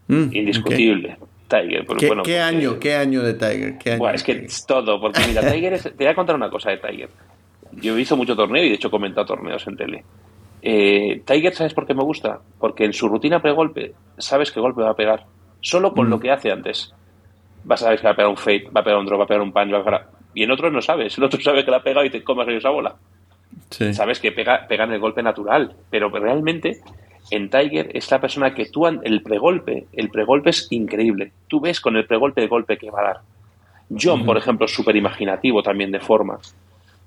[0.07, 1.17] Mm, Indiscutible.
[1.49, 1.85] Tiger.
[1.97, 3.77] ¿Qué, bueno, ¿qué año, ¿Qué año de Tiger?
[3.77, 6.69] ¿Qué es que es todo, porque mira, Tiger es, te voy a contar una cosa
[6.69, 7.09] de Tiger.
[7.73, 10.03] Yo he visto mucho torneo y de hecho he comentado torneos en tele.
[10.62, 12.39] Eh, Tiger, ¿sabes por qué me gusta?
[12.60, 15.26] Porque en su rutina pre-golpe sabes qué golpe va a pegar.
[15.62, 16.93] Solo con lo que hace antes.
[17.64, 19.24] Vas a saber que va a pegar un fade, va a pegar un drop, va
[19.26, 20.10] a pegar un punch, va a pegar...
[20.34, 21.18] Y en otros no sabes.
[21.18, 22.95] En otros sabes que la pega y te comas esa bola.
[23.70, 25.76] Sabes que pega, en el golpe natural.
[25.89, 26.80] Pero realmente
[27.32, 31.32] en Tiger es la persona que tú, el pregolpe, el pregolpe es increíble.
[31.47, 33.22] Tú ves con el pregolpe el golpe que va a dar.
[33.89, 36.39] John, por ejemplo, es súper imaginativo también de forma.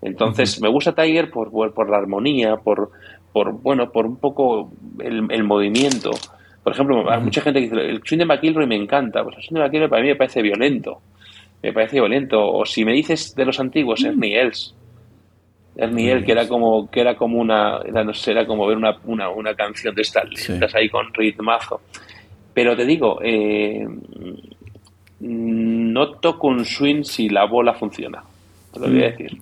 [0.03, 2.91] Entonces, me gusta Tiger por, por, la armonía, por,
[3.33, 6.11] por bueno, por un poco el, movimiento.
[6.62, 9.22] Por ejemplo, mucha gente dice, el swing de McIlroy me encanta.
[9.22, 11.01] Pues el swing de McIlroy para mí me parece violento.
[11.62, 12.41] Me parece violento.
[12.41, 14.74] O si me dices de los antiguos, Ernie Els.
[15.76, 18.76] Ernie Els, que era como, que era como una, era, no sé, era como ver
[18.76, 21.81] una, una, una canción de estas estás ahí con ritmazo.
[22.53, 23.87] Pero te digo, eh,
[25.20, 28.22] no toco un swing si la bola funciona.
[28.72, 29.39] Te lo voy a mm, decir.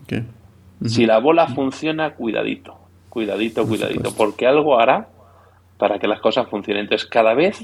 [0.84, 5.08] Si la bola funciona, cuidadito cuidadito, cuidadito, porque algo hará
[5.78, 6.84] para que las cosas funcionen.
[6.84, 7.60] Entonces, cada vez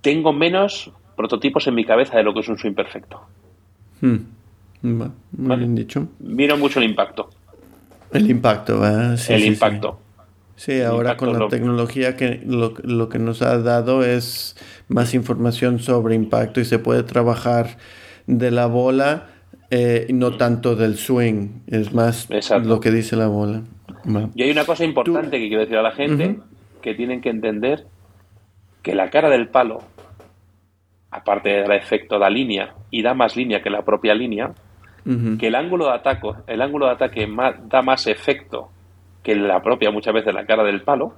[0.00, 3.20] tengo menos prototipos en mi cabeza de lo que es un swing perfecto.
[4.00, 4.16] Hmm.
[4.82, 6.08] muy bien dicho.
[6.20, 7.30] Miro mucho el impacto.
[8.12, 8.82] El impacto,
[9.16, 9.98] Sí, el impacto.
[10.56, 14.56] Sí, ahora con la tecnología que lo, lo, que nos ha dado es
[14.88, 17.78] más información sobre impacto y se puede trabajar
[18.26, 19.28] de la bola
[19.74, 22.28] eh, no tanto del swing, es más
[22.62, 23.62] lo que dice la bola.
[24.34, 26.38] Y hay una cosa importante que quiero decir a la gente,
[26.80, 27.84] que tienen que entender
[28.82, 29.82] que la cara del palo,
[31.10, 34.52] aparte de dar efecto da línea y da más línea que la propia línea,
[35.38, 37.28] que el ángulo de ataque, el ángulo de ataque
[37.64, 38.70] da más efecto
[39.22, 41.14] que la propia muchas veces la cara del palo.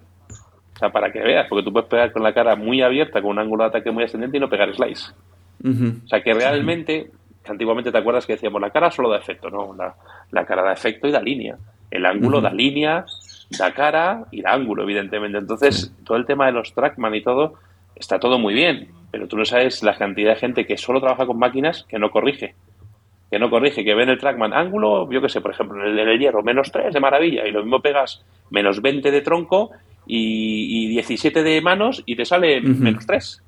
[0.74, 3.32] O sea, para que veas, porque tú puedes pegar con la cara muy abierta, con
[3.32, 5.12] un ángulo de ataque muy ascendente y no pegar slice.
[6.04, 7.10] O sea, que realmente,
[7.46, 9.94] antiguamente te acuerdas que decíamos, la cara solo da efecto, no, la,
[10.30, 11.56] la cara da efecto y da línea.
[11.90, 13.04] El ángulo da línea,
[13.58, 15.38] da cara y da ángulo, evidentemente.
[15.38, 17.54] Entonces, todo el tema de los trackman y todo,
[17.94, 21.26] está todo muy bien, pero tú no sabes la cantidad de gente que solo trabaja
[21.26, 22.54] con máquinas que no corrige.
[23.30, 26.18] Que no corrige, que ven el trackman ángulo, yo qué sé, por ejemplo, en el,
[26.18, 29.70] hierro, menos 3 de maravilla, y lo mismo pegas menos 20 de tronco
[30.06, 33.42] y, 17 de manos y te sale menos 3.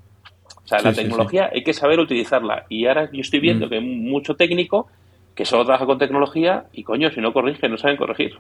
[0.65, 2.67] O sea, la tecnología hay que saber utilizarla.
[2.69, 4.89] Y ahora yo estoy viendo que mucho técnico
[5.37, 8.39] que solo trabaja con tecnología y coño, si no corrige, no saben corregir.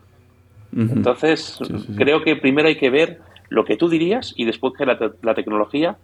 [0.77, 1.59] Entonces,
[1.97, 5.97] creo que primero hay que ver lo que tú dirías y después que la, tecnología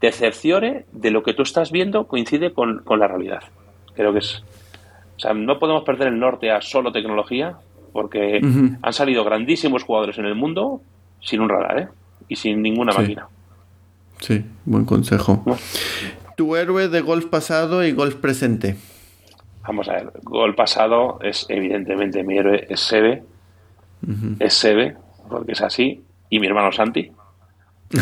[0.00, 3.42] te cerciore de lo que tú estás viendo coincide con, la realidad.
[3.94, 4.42] Creo que es.
[5.16, 7.56] O sea, no podemos perder el norte a solo tecnología
[7.92, 8.40] porque
[8.82, 10.80] han salido grandísimos jugadores en el mundo
[11.20, 11.88] sin un radar, ¿eh?
[12.28, 13.26] Y sin ninguna máquina.
[14.20, 15.44] Sí, buen consejo.
[16.36, 18.76] Tu héroe de golf pasado y golf presente.
[19.62, 23.22] Vamos a ver, gol pasado es evidentemente mi héroe, es Sebe,
[24.38, 24.96] es Sebe,
[25.28, 27.12] porque es así, y mi hermano Santi,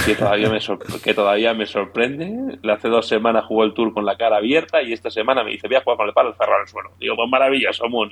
[0.05, 0.59] que todavía, me
[1.03, 2.59] que todavía me sorprende.
[2.71, 5.67] Hace dos semanas jugó el tour con la cara abierta y esta semana me dice,
[5.67, 6.91] voy a jugar con el palo cerrado el suelo.
[7.01, 8.11] Digo, pues maravilloso, Moon.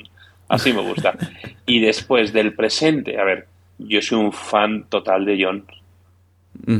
[0.48, 1.14] Así me gusta.
[1.66, 3.46] Y después del presente, a ver,
[3.78, 5.64] yo soy un fan total de John.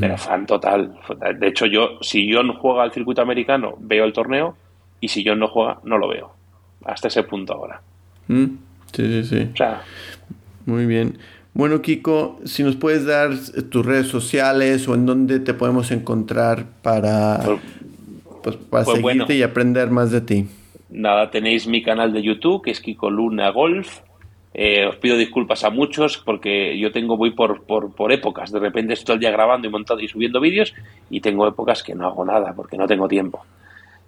[0.00, 0.98] Pero fan total.
[1.38, 4.56] De hecho, yo, si John juega al circuito americano, veo el torneo,
[5.00, 6.35] y si John no juega, no lo veo.
[6.84, 7.80] Hasta ese punto ahora.
[8.28, 8.44] Mm,
[8.92, 9.48] sí, sí, sí.
[10.66, 11.18] Muy bien.
[11.54, 13.30] Bueno, Kiko, si nos puedes dar
[13.70, 17.60] tus redes sociales o en dónde te podemos encontrar para, pues,
[18.42, 20.46] pues para pues seguirte y aprender más de ti.
[20.90, 24.00] Nada, tenéis mi canal de YouTube, que es Kiko Luna Golf.
[24.52, 28.50] Eh, os pido disculpas a muchos porque yo tengo voy por, por, por, épocas.
[28.52, 30.74] De repente estoy el día grabando y montando y subiendo vídeos
[31.10, 33.44] y tengo épocas que no hago nada porque no tengo tiempo.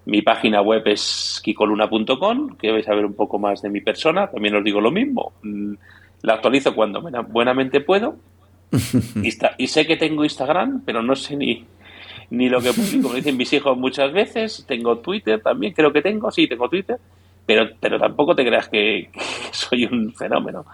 [0.06, 4.28] Mi página web es kikoluna.com, que vais a ver un poco más de mi persona.
[4.28, 5.32] También os digo lo mismo.
[5.42, 5.74] Mm,
[6.22, 8.16] la actualizo cuando buenamente puedo.
[9.58, 11.64] y, sé que tengo Instagram, pero no sé ni,
[12.30, 13.10] ni lo que publico.
[13.10, 14.64] Me dicen mis hijos muchas veces.
[14.66, 16.30] Tengo Twitter también, creo que tengo.
[16.30, 16.98] Sí, tengo Twitter
[17.48, 19.08] pero, pero tampoco te creas que,
[19.52, 20.66] soy un fenómeno.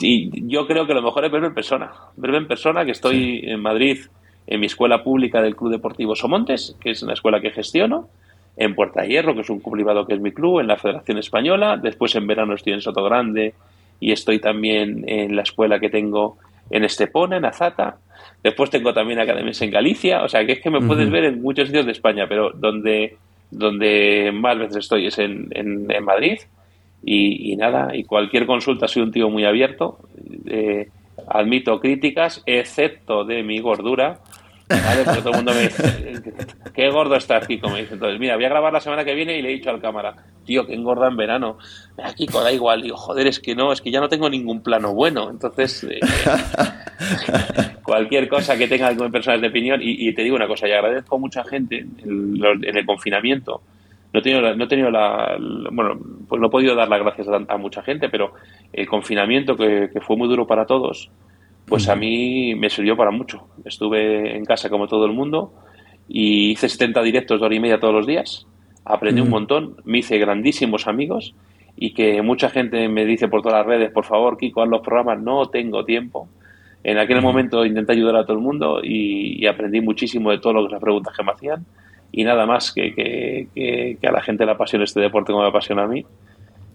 [0.00, 1.90] Y yo creo que lo mejor es verme en persona.
[2.16, 3.98] Verme en persona, que estoy en Madrid,
[4.46, 8.08] en mi escuela pública del Club Deportivo Somontes, que es una escuela que gestiono,
[8.56, 11.18] en Puerta Hierro, que es un club privado que es mi club, en la Federación
[11.18, 13.54] Española, después en verano estoy en Soto Grande
[14.00, 16.38] y estoy también en la escuela que tengo
[16.70, 17.98] en Estepona, en Azata.
[18.42, 21.42] Después tengo también academias en Galicia, o sea que es que me puedes ver en
[21.42, 23.16] muchos sitios de España, pero donde
[23.50, 26.38] donde más veces estoy es en, en, Madrid.
[27.04, 29.98] Y, nada, y cualquier consulta, soy un tío muy abierto.
[30.46, 30.88] Eh,
[31.28, 34.20] admito críticas, excepto de mi gordura.
[34.68, 35.04] ¿vale?
[35.04, 36.32] Porque todo el mundo me dice,
[36.74, 37.68] qué gordo estás, Kiko.
[37.70, 39.70] Me dice, entonces, mira, voy a grabar la semana que viene y le he dicho
[39.70, 40.14] al cámara,
[40.44, 41.58] tío, que engorda en verano.
[41.96, 42.82] Mira, Kiko, da igual.
[42.82, 45.30] Digo, joder, es que no, es que ya no tengo ningún plano bueno.
[45.30, 46.00] Entonces, eh,
[47.82, 49.80] cualquier cosa que tenga alguna personas de opinión.
[49.82, 53.62] Y, te digo una cosa, y agradezco a mucha gente en, el confinamiento.
[54.12, 55.36] No he tenido, la, no he tenido la,
[55.70, 58.32] Bueno, pues no he podido dar las gracias a, mucha gente, pero
[58.72, 61.10] el confinamiento, que, fue muy duro para todos,
[61.66, 63.48] pues a mí me sirvió para mucho.
[63.64, 65.52] Estuve en casa como todo el mundo
[66.08, 68.46] y hice 70 directos de hora y media todos los días.
[68.84, 71.34] Aprendí un montón, me hice grandísimos amigos
[71.76, 74.80] y que mucha gente me dice por todas las redes, por favor, Kiko, haz los
[74.80, 76.28] programas, no tengo tiempo.
[76.82, 80.80] En aquel momento intenté ayudar a todo el mundo y, aprendí muchísimo de todas las
[80.80, 81.66] preguntas que me hacían
[82.12, 85.84] y nada más que, que, a la gente le apasiona este deporte como me apasiona
[85.84, 86.04] a mí.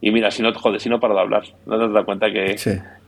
[0.01, 2.55] Y mira, si no, joder, si no paro de hablar, no te das cuenta que,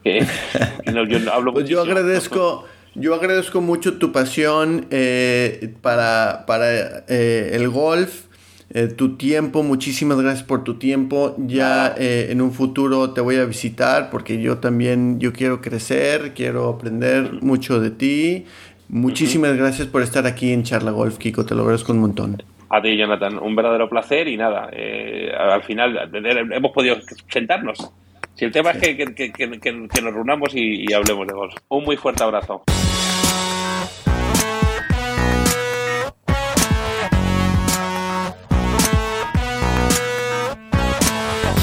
[1.07, 7.69] yo hablo Pues yo agradezco, yo agradezco mucho tu pasión eh, para, para eh, el
[7.69, 8.27] golf
[8.75, 9.61] eh, tu tiempo.
[9.61, 11.35] Muchísimas gracias por tu tiempo.
[11.37, 16.33] Ya eh, en un futuro te voy a visitar porque yo también yo quiero crecer,
[16.33, 18.45] quiero aprender mucho de ti.
[18.89, 21.45] Muchísimas gracias por estar aquí en Charla Golf, Kiko.
[21.45, 22.43] Te lo agradezco un montón.
[22.69, 26.09] A ti, Jonathan, un verdadero placer y nada, eh, al final
[26.51, 26.97] hemos podido
[27.29, 27.91] sentarnos.
[28.33, 31.53] Si el tema es que, que, nos reunamos y, y hablemos de golf.
[31.69, 32.63] Un muy fuerte abrazo.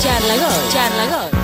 [0.00, 0.72] Charla Gol.
[0.72, 1.39] Charla Gol.